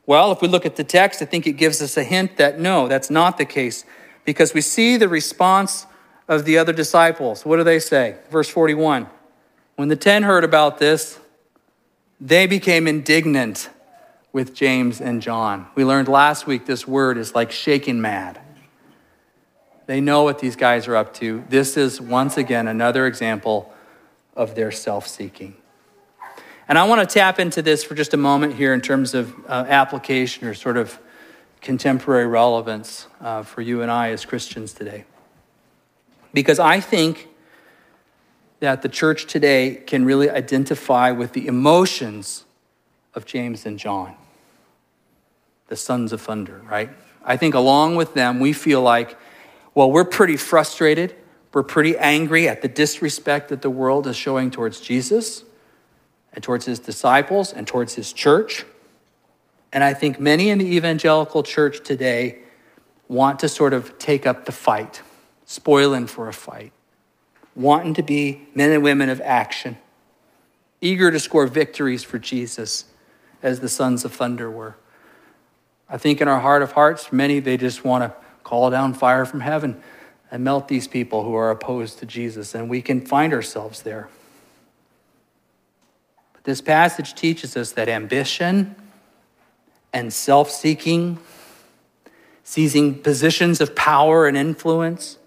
Well, 0.07 0.31
if 0.31 0.41
we 0.41 0.47
look 0.47 0.65
at 0.65 0.75
the 0.75 0.83
text, 0.83 1.21
I 1.21 1.25
think 1.25 1.45
it 1.45 1.51
gives 1.51 1.83
us 1.83 1.97
a 1.97 2.03
hint 2.03 2.37
that 2.37 2.59
no, 2.59 2.87
that's 2.87 3.11
not 3.11 3.37
the 3.37 3.45
case 3.45 3.85
because 4.25 4.55
we 4.55 4.61
see 4.61 4.97
the 4.97 5.07
response 5.07 5.85
of 6.27 6.45
the 6.45 6.57
other 6.57 6.73
disciples. 6.73 7.45
What 7.45 7.57
do 7.57 7.63
they 7.63 7.77
say? 7.77 8.17
Verse 8.31 8.49
41 8.49 9.05
When 9.75 9.87
the 9.87 9.95
ten 9.95 10.23
heard 10.23 10.43
about 10.43 10.79
this, 10.79 11.19
they 12.19 12.47
became 12.47 12.87
indignant 12.87 13.69
with 14.33 14.55
James 14.55 14.99
and 14.99 15.21
John. 15.21 15.67
We 15.75 15.85
learned 15.85 16.07
last 16.07 16.47
week 16.47 16.65
this 16.65 16.87
word 16.87 17.19
is 17.19 17.35
like 17.35 17.51
shaking 17.51 18.01
mad. 18.01 18.41
They 19.85 20.01
know 20.01 20.23
what 20.23 20.39
these 20.39 20.55
guys 20.55 20.87
are 20.87 20.95
up 20.95 21.13
to. 21.17 21.43
This 21.49 21.77
is 21.77 22.01
once 22.01 22.35
again 22.35 22.67
another 22.67 23.05
example 23.05 23.71
of 24.35 24.55
their 24.55 24.71
self 24.71 25.07
seeking. 25.07 25.55
And 26.69 26.77
I 26.77 26.83
want 26.83 27.01
to 27.01 27.11
tap 27.11 27.39
into 27.39 27.63
this 27.63 27.83
for 27.83 27.95
just 27.95 28.13
a 28.13 28.17
moment 28.17 28.53
here 28.53 28.75
in 28.75 28.81
terms 28.81 29.15
of 29.15 29.33
uh, 29.47 29.65
application 29.67 30.47
or 30.47 30.53
sort 30.53 30.77
of 30.77 30.99
contemporary 31.61 32.27
relevance 32.27 33.07
uh, 33.19 33.41
for 33.41 33.61
you 33.61 33.81
and 33.81 33.89
I 33.89 34.11
as 34.11 34.23
Christians 34.23 34.71
today. 34.71 35.05
Because 36.31 36.59
I 36.59 36.79
think 36.79 37.27
that 38.59 38.83
the 38.83 38.89
church 38.89 39.25
today 39.25 39.81
can 39.87 40.05
really 40.05 40.29
identify 40.29 41.09
with 41.09 41.33
the 41.33 41.47
emotions 41.47 42.43
of 43.15 43.25
James 43.25 43.65
and 43.65 43.79
John, 43.79 44.13
the 45.69 45.75
sons 45.75 46.13
of 46.13 46.21
thunder, 46.21 46.61
right? 46.69 46.91
I 47.25 47.35
think 47.35 47.55
along 47.55 47.95
with 47.95 48.13
them, 48.13 48.39
we 48.39 48.53
feel 48.53 48.83
like 48.83 49.17
well, 49.73 49.91
we're 49.91 50.05
pretty 50.05 50.37
frustrated. 50.37 51.15
We're 51.51 51.63
pretty 51.63 51.97
angry 51.97 52.47
at 52.47 52.61
the 52.61 52.67
disrespect 52.67 53.49
that 53.49 53.63
the 53.63 53.69
world 53.71 54.05
is 54.05 54.15
showing 54.15 54.51
towards 54.51 54.81
Jesus 54.81 55.45
and 56.33 56.43
towards 56.43 56.65
his 56.65 56.79
disciples 56.79 57.51
and 57.53 57.67
towards 57.67 57.95
his 57.95 58.13
church. 58.13 58.65
And 59.71 59.83
I 59.83 59.93
think 59.93 60.19
many 60.19 60.49
in 60.49 60.57
the 60.57 60.75
evangelical 60.75 61.43
church 61.43 61.83
today 61.83 62.39
want 63.07 63.39
to 63.39 63.49
sort 63.49 63.73
of 63.73 63.97
take 63.97 64.25
up 64.25 64.45
the 64.45 64.51
fight, 64.51 65.01
spoiling 65.45 66.07
for 66.07 66.27
a 66.27 66.33
fight, 66.33 66.71
wanting 67.55 67.93
to 67.95 68.03
be 68.03 68.47
men 68.55 68.71
and 68.71 68.83
women 68.83 69.09
of 69.09 69.21
action, 69.21 69.77
eager 70.81 71.11
to 71.11 71.19
score 71.19 71.47
victories 71.47 72.03
for 72.03 72.19
Jesus 72.19 72.85
as 73.41 73.59
the 73.59 73.69
sons 73.69 74.05
of 74.05 74.13
thunder 74.13 74.49
were. 74.49 74.75
I 75.89 75.97
think 75.97 76.21
in 76.21 76.27
our 76.27 76.39
heart 76.39 76.61
of 76.61 76.73
hearts, 76.73 77.11
many, 77.11 77.39
they 77.39 77.57
just 77.57 77.83
want 77.83 78.03
to 78.03 78.13
call 78.43 78.69
down 78.69 78.93
fire 78.93 79.25
from 79.25 79.39
heaven 79.39 79.81
and 80.31 80.43
melt 80.43 80.67
these 80.67 80.87
people 80.87 81.23
who 81.23 81.33
are 81.33 81.49
opposed 81.49 81.99
to 81.99 82.05
Jesus. 82.05 82.53
And 82.53 82.69
we 82.69 82.81
can 82.81 83.01
find 83.05 83.33
ourselves 83.33 83.81
there. 83.81 84.09
This 86.49 86.61
passage 86.61 87.13
teaches 87.13 87.55
us 87.55 87.73
that 87.73 87.87
ambition 87.87 88.75
and 89.93 90.11
self 90.11 90.49
seeking, 90.49 91.19
seizing 92.43 92.95
positions 93.03 93.61
of 93.61 93.75
power 93.75 94.25
and 94.25 94.35
influence, 94.35 95.19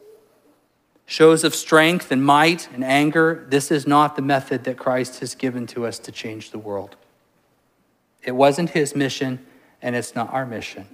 shows 1.06 1.44
of 1.44 1.54
strength 1.54 2.11
and 2.11 2.24
might 2.24 2.68
and 2.72 2.82
anger, 2.82 3.46
this 3.48 3.70
is 3.70 3.87
not 3.87 4.16
the 4.16 4.22
method 4.22 4.64
that 4.64 4.76
Christ 4.76 5.20
has 5.20 5.37
given 5.37 5.68
to 5.68 5.87
us 5.87 6.00
to 6.00 6.11
change 6.11 6.50
the 6.50 6.58
world. 6.58 6.96
It 8.24 8.32
wasn't 8.32 8.70
his 8.70 8.96
mission, 8.96 9.46
and 9.80 9.94
it's 9.94 10.16
not 10.16 10.32
our 10.32 10.44
mission. 10.44 10.88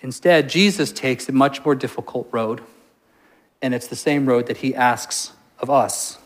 Instead, 0.00 0.50
Jesus 0.50 0.92
takes 0.92 1.26
a 1.26 1.32
much 1.32 1.64
more 1.64 1.74
difficult 1.74 2.28
road, 2.32 2.60
and 3.62 3.72
it's 3.72 3.86
the 3.86 3.96
same 3.96 4.26
road 4.26 4.46
that 4.48 4.58
he 4.58 4.74
asks 4.74 5.32
of 5.58 5.70
us. 5.70 6.18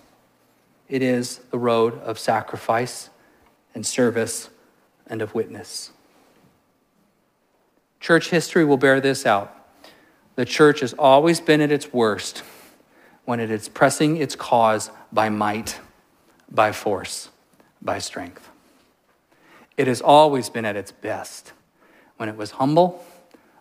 It 0.92 1.00
is 1.00 1.38
the 1.50 1.56
road 1.56 1.98
of 2.02 2.18
sacrifice 2.18 3.08
and 3.74 3.86
service 3.86 4.50
and 5.06 5.22
of 5.22 5.34
witness. 5.34 5.90
Church 7.98 8.28
history 8.28 8.62
will 8.62 8.76
bear 8.76 9.00
this 9.00 9.24
out. 9.24 9.56
The 10.34 10.44
church 10.44 10.80
has 10.80 10.92
always 10.92 11.40
been 11.40 11.62
at 11.62 11.72
its 11.72 11.94
worst 11.94 12.42
when 13.24 13.40
it 13.40 13.50
is 13.50 13.70
pressing 13.70 14.18
its 14.18 14.36
cause 14.36 14.90
by 15.10 15.30
might, 15.30 15.80
by 16.50 16.72
force, 16.72 17.30
by 17.80 17.98
strength. 17.98 18.50
It 19.78 19.86
has 19.86 20.02
always 20.02 20.50
been 20.50 20.66
at 20.66 20.76
its 20.76 20.92
best 20.92 21.54
when 22.18 22.28
it 22.28 22.36
was 22.36 22.50
humble 22.50 23.02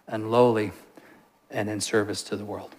and 0.06 0.32
lowly 0.32 0.74
and 1.50 1.70
in 1.70 1.80
service 1.80 2.24
to 2.24 2.36
the 2.36 2.44
world. 2.44 2.76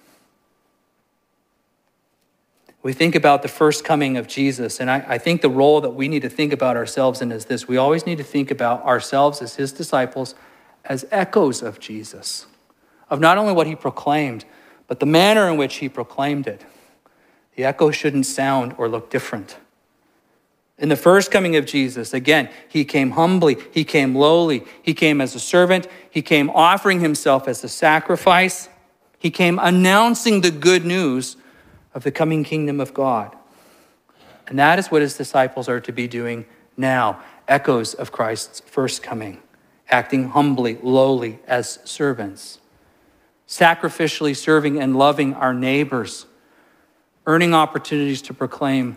We 2.82 2.92
think 2.92 3.14
about 3.14 3.42
the 3.42 3.48
first 3.48 3.84
coming 3.84 4.16
of 4.16 4.26
Jesus, 4.26 4.80
and 4.80 4.90
I, 4.90 5.04
I, 5.06 5.18
think 5.18 5.40
the 5.40 5.48
role 5.48 5.80
that 5.82 5.90
we 5.90 6.08
need 6.08 6.22
to 6.22 6.28
think 6.28 6.52
about 6.52 6.76
ourselves 6.76 7.22
in 7.22 7.30
is 7.30 7.44
this 7.44 7.68
we 7.68 7.76
always 7.76 8.06
need 8.06 8.18
to 8.18 8.24
think 8.24 8.50
about 8.50 8.82
ourselves 8.84 9.40
as 9.40 9.54
his 9.54 9.72
disciples 9.72 10.34
as 10.84 11.06
echoes 11.12 11.62
of 11.62 11.78
Jesus, 11.78 12.46
of 13.08 13.20
not 13.20 13.38
only 13.38 13.52
what 13.52 13.68
he 13.68 13.76
proclaimed, 13.76 14.44
but 14.88 14.98
the 14.98 15.06
manner 15.06 15.48
in 15.48 15.56
which 15.56 15.76
he 15.76 15.88
proclaimed 15.88 16.48
it. 16.48 16.64
The 17.54 17.64
echo 17.64 17.92
shouldn't 17.92 18.26
sound 18.26 18.74
or 18.78 18.88
look 18.88 19.10
different. 19.10 19.58
In 20.76 20.88
the 20.88 20.96
first 20.96 21.30
coming 21.30 21.54
of 21.54 21.66
Jesus, 21.66 22.12
again, 22.12 22.50
he 22.68 22.84
came 22.84 23.12
humbly, 23.12 23.58
he 23.70 23.84
came 23.84 24.16
lowly, 24.16 24.64
he 24.82 24.94
came 24.94 25.20
as 25.20 25.36
a 25.36 25.40
servant, 25.40 25.86
he 26.10 26.22
came 26.22 26.50
offering 26.50 26.98
himself 26.98 27.46
as 27.46 27.62
a 27.62 27.68
sacrifice, 27.68 28.68
he 29.20 29.30
came 29.30 29.60
announcing 29.60 30.40
the 30.40 30.50
good 30.50 30.84
news 30.84 31.36
of 31.94 32.04
the 32.04 32.10
coming 32.10 32.44
kingdom 32.44 32.80
of 32.80 32.94
God. 32.94 33.36
And 34.46 34.58
that 34.58 34.78
is 34.78 34.90
what 34.90 35.02
his 35.02 35.16
disciples 35.16 35.68
are 35.68 35.80
to 35.80 35.92
be 35.92 36.08
doing 36.08 36.46
now 36.76 37.20
echoes 37.48 37.94
of 37.94 38.12
Christ's 38.12 38.60
first 38.60 39.02
coming, 39.02 39.42
acting 39.88 40.30
humbly, 40.30 40.78
lowly 40.82 41.38
as 41.46 41.78
servants, 41.84 42.58
sacrificially 43.46 44.36
serving 44.36 44.80
and 44.80 44.96
loving 44.96 45.34
our 45.34 45.54
neighbors, 45.54 46.26
earning 47.26 47.54
opportunities 47.54 48.22
to 48.22 48.34
proclaim 48.34 48.96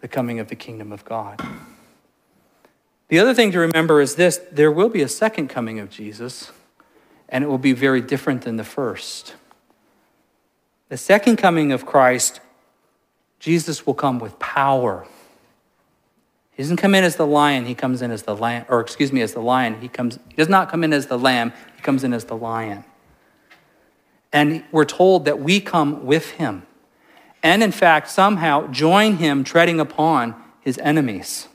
the 0.00 0.08
coming 0.08 0.38
of 0.38 0.48
the 0.48 0.56
kingdom 0.56 0.92
of 0.92 1.04
God. 1.04 1.40
The 3.08 3.18
other 3.18 3.34
thing 3.34 3.52
to 3.52 3.58
remember 3.58 4.00
is 4.00 4.16
this 4.16 4.40
there 4.50 4.72
will 4.72 4.88
be 4.88 5.02
a 5.02 5.08
second 5.08 5.48
coming 5.48 5.78
of 5.78 5.90
Jesus, 5.90 6.50
and 7.28 7.44
it 7.44 7.46
will 7.46 7.58
be 7.58 7.72
very 7.72 8.00
different 8.00 8.42
than 8.42 8.56
the 8.56 8.64
first. 8.64 9.34
The 10.88 10.96
second 10.96 11.36
coming 11.36 11.72
of 11.72 11.86
Christ, 11.86 12.40
Jesus 13.38 13.86
will 13.86 13.94
come 13.94 14.18
with 14.18 14.38
power. 14.38 15.06
He 16.52 16.62
doesn't 16.62 16.76
come 16.76 16.94
in 16.94 17.04
as 17.04 17.16
the 17.16 17.26
lion, 17.26 17.66
he 17.66 17.74
comes 17.74 18.02
in 18.02 18.10
as 18.10 18.22
the 18.22 18.36
lamb, 18.36 18.64
or 18.68 18.80
excuse 18.80 19.12
me, 19.12 19.20
as 19.22 19.34
the 19.34 19.40
lion. 19.40 19.80
He 19.80 19.88
comes, 19.88 20.18
he 20.28 20.36
does 20.36 20.48
not 20.48 20.70
come 20.70 20.84
in 20.84 20.92
as 20.92 21.06
the 21.06 21.18
lamb, 21.18 21.52
he 21.76 21.82
comes 21.82 22.04
in 22.04 22.12
as 22.12 22.24
the 22.24 22.36
lion. 22.36 22.84
And 24.32 24.64
we're 24.72 24.84
told 24.84 25.24
that 25.24 25.40
we 25.40 25.60
come 25.60 26.06
with 26.06 26.32
him 26.32 26.66
and 27.44 27.62
in 27.62 27.72
fact, 27.72 28.08
somehow 28.08 28.68
join 28.68 29.18
him 29.18 29.44
treading 29.44 29.78
upon 29.78 30.34
his 30.60 30.78
enemies. 30.78 31.46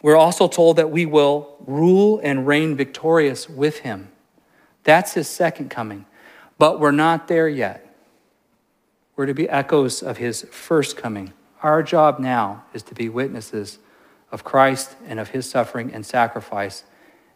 We're 0.00 0.16
also 0.16 0.46
told 0.46 0.76
that 0.76 0.88
we 0.88 1.04
will 1.04 1.56
rule 1.66 2.20
and 2.22 2.46
reign 2.46 2.76
victorious 2.76 3.48
with 3.48 3.80
him. 3.80 4.11
That's 4.84 5.14
his 5.14 5.28
second 5.28 5.70
coming. 5.70 6.06
But 6.58 6.80
we're 6.80 6.90
not 6.90 7.28
there 7.28 7.48
yet. 7.48 7.94
We're 9.16 9.26
to 9.26 9.34
be 9.34 9.48
echoes 9.48 10.02
of 10.02 10.16
his 10.16 10.42
first 10.50 10.96
coming. 10.96 11.32
Our 11.62 11.82
job 11.82 12.18
now 12.18 12.64
is 12.72 12.82
to 12.84 12.94
be 12.94 13.08
witnesses 13.08 13.78
of 14.30 14.42
Christ 14.42 14.96
and 15.06 15.20
of 15.20 15.28
his 15.28 15.48
suffering 15.48 15.92
and 15.92 16.04
sacrifice 16.04 16.84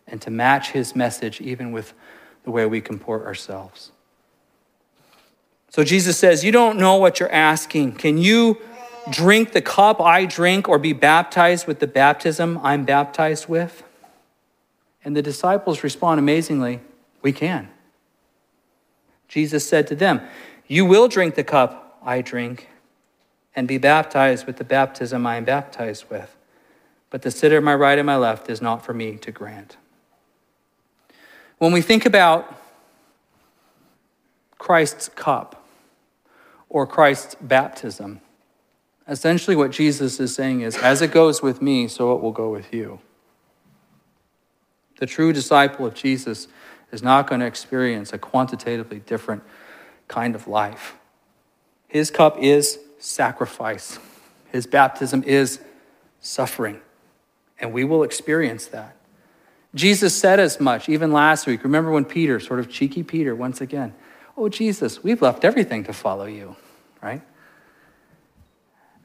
and 0.06 0.20
to 0.22 0.30
match 0.30 0.70
his 0.70 0.96
message 0.96 1.40
even 1.40 1.72
with 1.72 1.92
the 2.44 2.50
way 2.50 2.64
we 2.66 2.80
comport 2.80 3.24
ourselves. 3.24 3.92
So 5.68 5.84
Jesus 5.84 6.16
says, 6.16 6.44
You 6.44 6.52
don't 6.52 6.78
know 6.78 6.96
what 6.96 7.20
you're 7.20 7.32
asking. 7.32 7.96
Can 7.96 8.18
you 8.18 8.58
drink 9.10 9.52
the 9.52 9.60
cup 9.60 10.00
I 10.00 10.24
drink 10.24 10.68
or 10.68 10.78
be 10.78 10.92
baptized 10.92 11.66
with 11.66 11.80
the 11.80 11.86
baptism 11.86 12.58
I'm 12.62 12.84
baptized 12.84 13.48
with? 13.48 13.82
And 15.04 15.14
the 15.14 15.22
disciples 15.22 15.84
respond 15.84 16.18
amazingly, 16.18 16.80
We 17.26 17.32
can. 17.32 17.70
Jesus 19.26 19.68
said 19.68 19.88
to 19.88 19.96
them, 19.96 20.20
You 20.68 20.86
will 20.86 21.08
drink 21.08 21.34
the 21.34 21.42
cup 21.42 21.98
I 22.00 22.20
drink, 22.20 22.68
and 23.56 23.66
be 23.66 23.78
baptized 23.78 24.46
with 24.46 24.58
the 24.58 24.62
baptism 24.62 25.26
I 25.26 25.34
am 25.34 25.44
baptized 25.44 26.08
with. 26.08 26.36
But 27.10 27.22
to 27.22 27.32
sit 27.32 27.50
at 27.50 27.64
my 27.64 27.74
right 27.74 27.98
and 27.98 28.06
my 28.06 28.16
left 28.16 28.48
is 28.48 28.62
not 28.62 28.84
for 28.84 28.94
me 28.94 29.16
to 29.16 29.32
grant. 29.32 29.76
When 31.58 31.72
we 31.72 31.82
think 31.82 32.06
about 32.06 32.62
Christ's 34.56 35.08
cup 35.08 35.66
or 36.68 36.86
Christ's 36.86 37.34
baptism, 37.40 38.20
essentially 39.08 39.56
what 39.56 39.72
Jesus 39.72 40.20
is 40.20 40.32
saying 40.32 40.60
is, 40.60 40.76
as 40.76 41.02
it 41.02 41.10
goes 41.10 41.42
with 41.42 41.60
me, 41.60 41.88
so 41.88 42.14
it 42.14 42.22
will 42.22 42.30
go 42.30 42.50
with 42.50 42.72
you. 42.72 43.00
The 45.00 45.06
true 45.06 45.32
disciple 45.32 45.86
of 45.86 45.94
Jesus 45.94 46.46
is 46.92 47.02
not 47.02 47.28
going 47.28 47.40
to 47.40 47.46
experience 47.46 48.12
a 48.12 48.18
quantitatively 48.18 49.00
different 49.00 49.42
kind 50.08 50.34
of 50.34 50.46
life. 50.46 50.94
His 51.88 52.10
cup 52.10 52.38
is 52.38 52.78
sacrifice, 52.98 53.98
his 54.50 54.66
baptism 54.66 55.22
is 55.24 55.60
suffering, 56.20 56.80
and 57.58 57.72
we 57.72 57.84
will 57.84 58.02
experience 58.02 58.66
that. 58.66 58.96
Jesus 59.74 60.14
said 60.14 60.40
as 60.40 60.58
much 60.58 60.88
even 60.88 61.12
last 61.12 61.46
week. 61.46 61.62
Remember 61.62 61.90
when 61.90 62.04
Peter, 62.04 62.40
sort 62.40 62.60
of 62.60 62.70
cheeky 62.70 63.02
Peter, 63.02 63.34
once 63.34 63.60
again, 63.60 63.94
Oh, 64.36 64.48
Jesus, 64.48 65.02
we've 65.02 65.22
left 65.22 65.44
everything 65.44 65.84
to 65.84 65.92
follow 65.92 66.26
you, 66.26 66.56
right? 67.02 67.22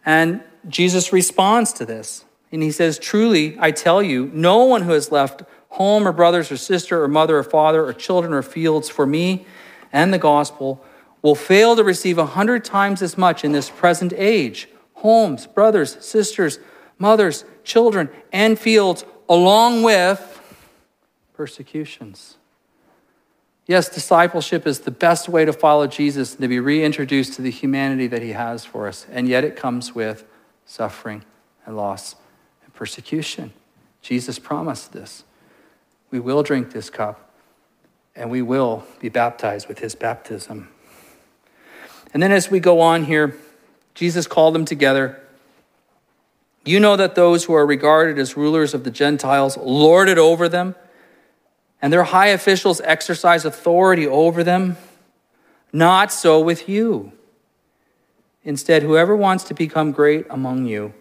And 0.05 0.41
Jesus 0.67 1.13
responds 1.13 1.71
to 1.73 1.85
this. 1.85 2.25
And 2.51 2.61
he 2.61 2.71
says, 2.71 2.99
Truly, 2.99 3.55
I 3.59 3.71
tell 3.71 4.03
you, 4.03 4.29
no 4.33 4.65
one 4.65 4.81
who 4.81 4.91
has 4.91 5.11
left 5.11 5.43
home 5.71 6.07
or 6.07 6.11
brothers 6.11 6.51
or 6.51 6.57
sister 6.57 7.03
or 7.03 7.07
mother 7.07 7.37
or 7.37 7.43
father 7.43 7.83
or 7.83 7.93
children 7.93 8.33
or 8.33 8.41
fields 8.41 8.89
for 8.89 9.05
me 9.05 9.45
and 9.91 10.13
the 10.13 10.17
gospel 10.17 10.83
will 11.21 11.35
fail 11.35 11.75
to 11.75 11.83
receive 11.83 12.17
a 12.17 12.25
hundred 12.25 12.63
times 12.63 13.01
as 13.01 13.17
much 13.17 13.43
in 13.43 13.51
this 13.51 13.69
present 13.69 14.13
age 14.15 14.67
homes, 14.95 15.47
brothers, 15.47 15.97
sisters, 16.05 16.59
mothers, 16.99 17.43
children, 17.63 18.07
and 18.31 18.59
fields, 18.59 19.03
along 19.27 19.81
with 19.81 20.39
persecutions. 21.33 22.37
Yes, 23.65 23.89
discipleship 23.89 24.67
is 24.67 24.81
the 24.81 24.91
best 24.91 25.27
way 25.27 25.43
to 25.43 25.53
follow 25.53 25.87
Jesus 25.87 26.33
and 26.33 26.41
to 26.41 26.47
be 26.47 26.59
reintroduced 26.59 27.33
to 27.33 27.41
the 27.41 27.49
humanity 27.49 28.05
that 28.07 28.21
he 28.21 28.33
has 28.33 28.63
for 28.63 28.87
us. 28.87 29.07
And 29.11 29.27
yet 29.27 29.43
it 29.43 29.55
comes 29.55 29.95
with 29.95 30.23
suffering 30.65 31.23
and 31.65 31.75
loss 31.75 32.15
and 32.63 32.71
persecution. 32.73 33.53
Jesus 34.03 34.37
promised 34.37 34.93
this. 34.93 35.23
We 36.11 36.19
will 36.19 36.43
drink 36.43 36.71
this 36.71 36.89
cup 36.89 37.31
and 38.15 38.29
we 38.29 38.41
will 38.41 38.83
be 38.99 39.09
baptized 39.09 39.67
with 39.67 39.79
his 39.79 39.95
baptism. 39.95 40.69
And 42.13 42.21
then 42.21 42.31
as 42.31 42.51
we 42.51 42.59
go 42.59 42.81
on 42.81 43.05
here, 43.05 43.37
Jesus 43.95 44.27
called 44.27 44.53
them 44.53 44.65
together. 44.65 45.21
You 46.65 46.79
know 46.79 46.95
that 46.95 47.15
those 47.15 47.45
who 47.45 47.53
are 47.53 47.65
regarded 47.65 48.19
as 48.19 48.37
rulers 48.37 48.73
of 48.73 48.83
the 48.83 48.91
Gentiles 48.91 49.57
lord 49.57 50.09
it 50.09 50.17
over 50.17 50.47
them, 50.47 50.75
and 51.81 51.91
their 51.91 52.03
high 52.03 52.27
officials 52.27 52.81
exercise 52.81 53.45
authority 53.45 54.05
over 54.05 54.43
them. 54.43 54.77
Not 55.73 56.11
so 56.11 56.39
with 56.39 56.69
you. 56.69 57.13
Instead, 58.43 58.83
whoever 58.83 59.15
wants 59.15 59.43
to 59.45 59.53
become 59.53 59.91
great 59.91 60.25
among 60.29 60.65
you 60.65 60.93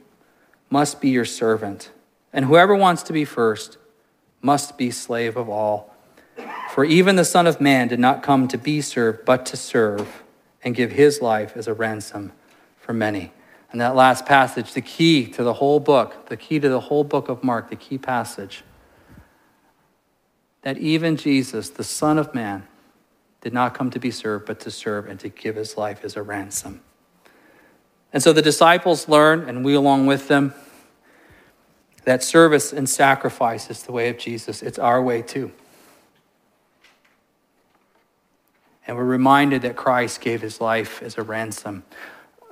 must 0.70 1.01
be 1.01 1.09
your 1.11 1.25
servant, 1.25 1.90
and 2.33 2.44
whoever 2.44 2.75
wants 2.75 3.03
to 3.03 3.12
be 3.12 3.25
first 3.25 3.77
must 4.42 4.79
be 4.79 4.90
slave 4.90 5.37
of 5.37 5.48
all. 5.48 5.94
For 6.74 6.85
even 6.85 7.16
the 7.16 7.24
Son 7.24 7.46
of 7.46 7.61
Man 7.61 7.88
did 7.88 7.98
not 7.98 8.22
come 8.22 8.48
to 8.48 8.59
be 8.59 8.81
served, 8.81 9.24
but 9.24 9.44
to 9.46 9.57
serve 9.57 10.22
and 10.62 10.74
give 10.74 10.92
his 10.92 11.20
life 11.20 11.57
as 11.57 11.66
a 11.66 11.74
ransom 11.74 12.33
for 12.79 12.92
many. 12.92 13.33
And 13.72 13.81
that 13.81 13.94
last 13.94 14.26
passage, 14.26 14.72
the 14.72 14.81
key 14.81 15.26
to 15.26 15.42
the 15.42 15.55
whole 15.55 15.81
book, 15.81 16.29
the 16.29 16.37
key 16.37 16.59
to 16.59 16.68
the 16.68 16.81
whole 16.81 17.05
book 17.05 17.29
of 17.29 17.44
Mark, 17.44 17.70
the 17.70 17.76
key 17.76 17.98
passage, 17.98 18.64
that 20.62 20.79
even 20.79 21.16
Jesus, 21.16 21.70
the 21.70 21.85
Son 21.85 22.18
of 22.18 22.35
Man, 22.35 22.66
did 23.40 23.53
not 23.53 23.74
come 23.74 23.90
to 23.90 23.98
be 23.98 24.11
served, 24.11 24.46
but 24.46 24.61
to 24.61 24.70
serve 24.70 25.07
and 25.09 25.18
to 25.20 25.29
give 25.29 25.57
his 25.57 25.76
life 25.76 26.05
as 26.05 26.16
a 26.16 26.22
ransom. 26.22 26.83
And 28.12 28.22
so 28.22 28.33
the 28.33 28.42
disciples 28.42 29.09
learn, 29.09 29.48
and 29.48 29.64
we 29.64 29.74
along 29.74 30.07
with 30.07 30.29
them, 30.29 30.53
that 32.05 32.23
service 32.23 32.73
and 32.73 32.89
sacrifice 32.89 33.71
is 33.71 33.83
the 33.83 33.93
way 33.93 34.09
of 34.09 34.19
Jesus. 34.19 34.63
It's 34.63 34.79
our 34.79 35.03
way 35.03 35.23
too. 35.23 35.53
And 38.87 38.97
we're 38.97 39.05
reminded 39.05 39.63
that 39.63 39.77
Christ 39.77 40.21
gave 40.21 40.41
his 40.41 40.61
life 40.61 41.03
as 41.03 41.17
a 41.19 41.23
ransom. 41.23 41.85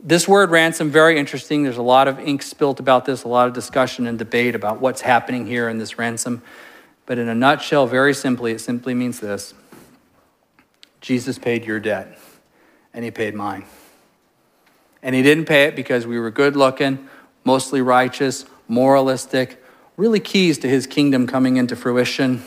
This 0.00 0.28
word 0.28 0.50
ransom, 0.50 0.90
very 0.90 1.18
interesting. 1.18 1.64
There's 1.64 1.78
a 1.78 1.82
lot 1.82 2.06
of 2.06 2.20
ink 2.20 2.42
spilt 2.42 2.78
about 2.78 3.04
this, 3.04 3.24
a 3.24 3.28
lot 3.28 3.48
of 3.48 3.54
discussion 3.54 4.06
and 4.06 4.18
debate 4.18 4.54
about 4.54 4.80
what's 4.80 5.00
happening 5.00 5.46
here 5.46 5.68
in 5.68 5.78
this 5.78 5.98
ransom. 5.98 6.42
But 7.06 7.18
in 7.18 7.28
a 7.28 7.34
nutshell, 7.34 7.86
very 7.86 8.14
simply, 8.14 8.52
it 8.52 8.60
simply 8.60 8.94
means 8.94 9.18
this 9.18 9.54
Jesus 11.00 11.38
paid 11.38 11.64
your 11.64 11.80
debt, 11.80 12.18
and 12.94 13.04
he 13.04 13.10
paid 13.10 13.34
mine. 13.34 13.64
And 15.02 15.14
he 15.14 15.22
didn't 15.22 15.46
pay 15.46 15.64
it 15.64 15.74
because 15.74 16.06
we 16.06 16.20
were 16.20 16.30
good 16.30 16.54
looking, 16.54 17.08
mostly 17.44 17.80
righteous, 17.80 18.44
moralistic, 18.68 19.62
really 19.96 20.20
keys 20.20 20.58
to 20.58 20.68
his 20.68 20.86
kingdom 20.86 21.26
coming 21.26 21.56
into 21.56 21.74
fruition. 21.74 22.44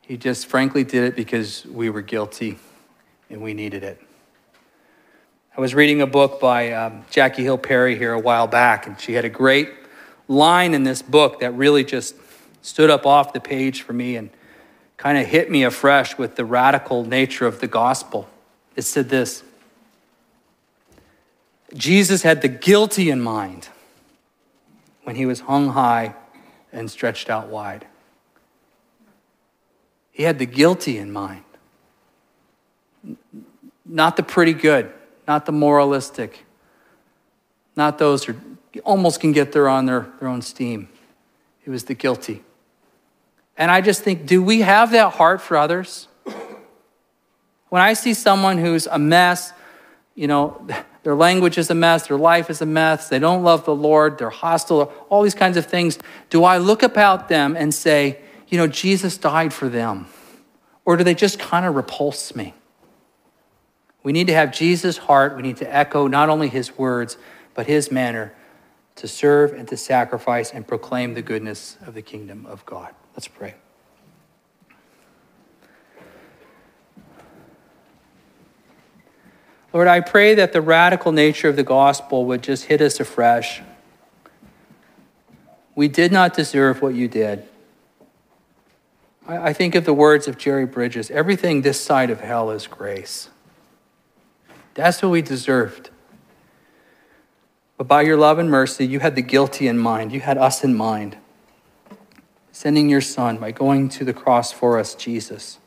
He 0.00 0.16
just 0.16 0.46
frankly 0.46 0.84
did 0.84 1.04
it 1.04 1.16
because 1.16 1.66
we 1.66 1.90
were 1.90 2.02
guilty 2.02 2.58
and 3.28 3.42
we 3.42 3.52
needed 3.52 3.82
it. 3.82 4.00
I 5.56 5.60
was 5.60 5.74
reading 5.74 6.00
a 6.00 6.06
book 6.06 6.40
by 6.40 6.72
um, 6.72 7.04
Jackie 7.10 7.42
Hill 7.42 7.58
Perry 7.58 7.96
here 7.96 8.12
a 8.12 8.18
while 8.18 8.46
back, 8.46 8.86
and 8.86 8.98
she 9.00 9.12
had 9.12 9.24
a 9.24 9.28
great 9.28 9.70
line 10.26 10.74
in 10.74 10.82
this 10.82 11.02
book 11.02 11.40
that 11.40 11.52
really 11.52 11.84
just 11.84 12.16
stood 12.62 12.90
up 12.90 13.06
off 13.06 13.32
the 13.32 13.40
page 13.40 13.82
for 13.82 13.92
me 13.92 14.16
and 14.16 14.30
kind 14.96 15.18
of 15.18 15.26
hit 15.26 15.50
me 15.50 15.62
afresh 15.62 16.16
with 16.16 16.36
the 16.36 16.44
radical 16.44 17.04
nature 17.04 17.46
of 17.46 17.60
the 17.60 17.66
gospel. 17.66 18.28
It 18.74 18.82
said 18.82 19.08
this 19.08 19.42
Jesus 21.74 22.22
had 22.22 22.42
the 22.42 22.48
guilty 22.48 23.10
in 23.10 23.20
mind 23.20 23.68
when 25.04 25.16
he 25.16 25.26
was 25.26 25.40
hung 25.40 25.68
high 25.68 26.14
and 26.72 26.90
stretched 26.90 27.30
out 27.30 27.48
wide. 27.48 27.86
He 30.10 30.24
had 30.24 30.38
the 30.38 30.46
guilty 30.46 30.98
in 30.98 31.12
mind, 31.12 31.44
not 33.84 34.16
the 34.16 34.22
pretty 34.22 34.52
good, 34.52 34.92
not 35.26 35.46
the 35.46 35.52
moralistic, 35.52 36.44
not 37.76 37.98
those 37.98 38.24
who 38.24 38.34
almost 38.84 39.20
can 39.20 39.32
get 39.32 39.52
there 39.52 39.68
on 39.68 39.86
their, 39.86 40.08
their 40.20 40.28
own 40.28 40.42
steam. 40.42 40.88
It 41.64 41.70
was 41.70 41.84
the 41.84 41.94
guilty. 41.94 42.42
And 43.56 43.70
I 43.70 43.80
just 43.80 44.02
think, 44.02 44.26
do 44.26 44.42
we 44.42 44.60
have 44.60 44.92
that 44.92 45.14
heart 45.14 45.40
for 45.40 45.56
others? 45.56 46.08
When 47.68 47.82
I 47.82 47.94
see 47.94 48.14
someone 48.14 48.58
who's 48.58 48.86
a 48.86 48.98
mess, 48.98 49.52
you 50.14 50.26
know, 50.26 50.66
their 51.02 51.14
language 51.14 51.58
is 51.58 51.70
a 51.70 51.74
mess, 51.74 52.06
their 52.06 52.16
life 52.16 52.48
is 52.50 52.62
a 52.62 52.66
mess, 52.66 53.08
they 53.08 53.18
don't 53.18 53.42
love 53.42 53.64
the 53.64 53.74
Lord, 53.74 54.18
they're 54.18 54.30
hostile, 54.30 54.92
all 55.08 55.22
these 55.22 55.34
kinds 55.34 55.56
of 55.56 55.66
things, 55.66 55.98
do 56.30 56.44
I 56.44 56.58
look 56.58 56.82
about 56.82 57.28
them 57.28 57.56
and 57.56 57.74
say, 57.74 58.20
you 58.48 58.58
know, 58.58 58.66
Jesus 58.66 59.16
died 59.18 59.52
for 59.52 59.68
them? 59.68 60.06
Or 60.84 60.96
do 60.96 61.04
they 61.04 61.14
just 61.14 61.38
kind 61.38 61.66
of 61.66 61.74
repulse 61.74 62.34
me? 62.36 62.54
We 64.02 64.12
need 64.12 64.26
to 64.26 64.34
have 64.34 64.52
Jesus' 64.52 64.98
heart. 64.98 65.34
We 65.34 65.42
need 65.42 65.56
to 65.56 65.74
echo 65.74 66.06
not 66.06 66.28
only 66.28 66.48
his 66.48 66.76
words, 66.76 67.16
but 67.54 67.66
his 67.66 67.90
manner 67.90 68.34
to 68.96 69.08
serve 69.08 69.52
and 69.52 69.66
to 69.68 69.76
sacrifice 69.76 70.52
and 70.52 70.66
proclaim 70.66 71.14
the 71.14 71.22
goodness 71.22 71.78
of 71.86 71.94
the 71.94 72.02
kingdom 72.02 72.46
of 72.46 72.64
God. 72.66 72.94
Let's 73.14 73.26
pray. 73.26 73.54
Lord, 79.74 79.88
I 79.88 79.98
pray 79.98 80.36
that 80.36 80.52
the 80.52 80.62
radical 80.62 81.10
nature 81.10 81.48
of 81.48 81.56
the 81.56 81.64
gospel 81.64 82.26
would 82.26 82.44
just 82.44 82.66
hit 82.66 82.80
us 82.80 83.00
afresh. 83.00 83.60
We 85.74 85.88
did 85.88 86.12
not 86.12 86.32
deserve 86.32 86.80
what 86.80 86.94
you 86.94 87.08
did. 87.08 87.42
I 89.26 89.52
think 89.52 89.74
of 89.74 89.84
the 89.84 89.92
words 89.92 90.28
of 90.28 90.38
Jerry 90.38 90.64
Bridges 90.66 91.10
everything 91.10 91.62
this 91.62 91.80
side 91.80 92.10
of 92.10 92.20
hell 92.20 92.50
is 92.50 92.68
grace. 92.68 93.30
That's 94.74 95.02
what 95.02 95.08
we 95.08 95.22
deserved. 95.22 95.90
But 97.76 97.88
by 97.88 98.02
your 98.02 98.16
love 98.16 98.38
and 98.38 98.48
mercy, 98.48 98.86
you 98.86 99.00
had 99.00 99.16
the 99.16 99.22
guilty 99.22 99.66
in 99.66 99.78
mind, 99.78 100.12
you 100.12 100.20
had 100.20 100.38
us 100.38 100.62
in 100.62 100.76
mind, 100.76 101.16
sending 102.52 102.88
your 102.88 103.00
Son 103.00 103.38
by 103.38 103.50
going 103.50 103.88
to 103.88 104.04
the 104.04 104.14
cross 104.14 104.52
for 104.52 104.78
us, 104.78 104.94
Jesus. 104.94 105.58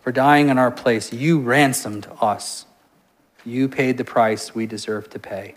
For 0.00 0.12
dying 0.12 0.48
in 0.48 0.58
our 0.58 0.70
place, 0.70 1.12
you 1.12 1.40
ransomed 1.40 2.06
us. 2.20 2.66
You 3.44 3.68
paid 3.68 3.98
the 3.98 4.04
price 4.04 4.54
we 4.54 4.66
deserve 4.66 5.10
to 5.10 5.18
pay. 5.18 5.56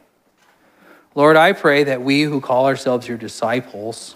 Lord, 1.13 1.37
I 1.37 1.53
pray 1.53 1.83
that 1.85 2.01
we 2.01 2.23
who 2.23 2.41
call 2.41 2.65
ourselves 2.65 3.07
your 3.07 3.17
disciples, 3.17 4.15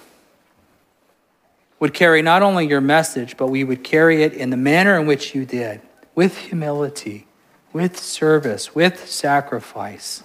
would 1.80 1.94
carry 1.94 2.22
not 2.22 2.42
only 2.42 2.68
your 2.68 2.82
message, 2.82 3.38
but 3.38 3.48
we 3.48 3.64
would 3.64 3.84
carry 3.84 4.24
it 4.24 4.34
in 4.34 4.50
the 4.50 4.58
manner 4.58 5.00
in 5.00 5.08
which 5.08 5.34
you 5.34 5.46
did, 5.46 5.80
with 6.14 6.38
humility, 6.38 7.26
with 7.72 7.98
service, 7.98 8.76
with 8.76 9.08
sacrifice. 9.08 10.24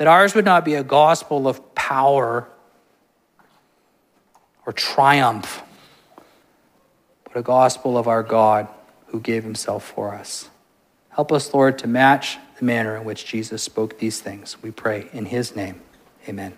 that 0.00 0.06
ours 0.08 0.34
would 0.34 0.46
not 0.46 0.64
be 0.64 0.72
a 0.72 0.82
gospel 0.82 1.46
of 1.46 1.74
power 1.74 2.48
or 4.64 4.72
triumph, 4.72 5.62
but 7.24 7.36
a 7.36 7.42
gospel 7.42 7.98
of 7.98 8.08
our 8.08 8.22
God 8.22 8.66
who 9.08 9.20
gave 9.20 9.44
himself 9.44 9.84
for 9.84 10.14
us. 10.14 10.48
Help 11.10 11.32
us, 11.32 11.52
Lord, 11.52 11.78
to 11.78 11.86
match 11.86 12.38
the 12.58 12.64
manner 12.64 12.96
in 12.96 13.04
which 13.04 13.26
Jesus 13.26 13.62
spoke 13.62 13.98
these 13.98 14.20
things. 14.20 14.56
We 14.62 14.70
pray 14.70 15.08
in 15.12 15.26
his 15.26 15.54
name. 15.54 15.80
Amen. 16.28 16.54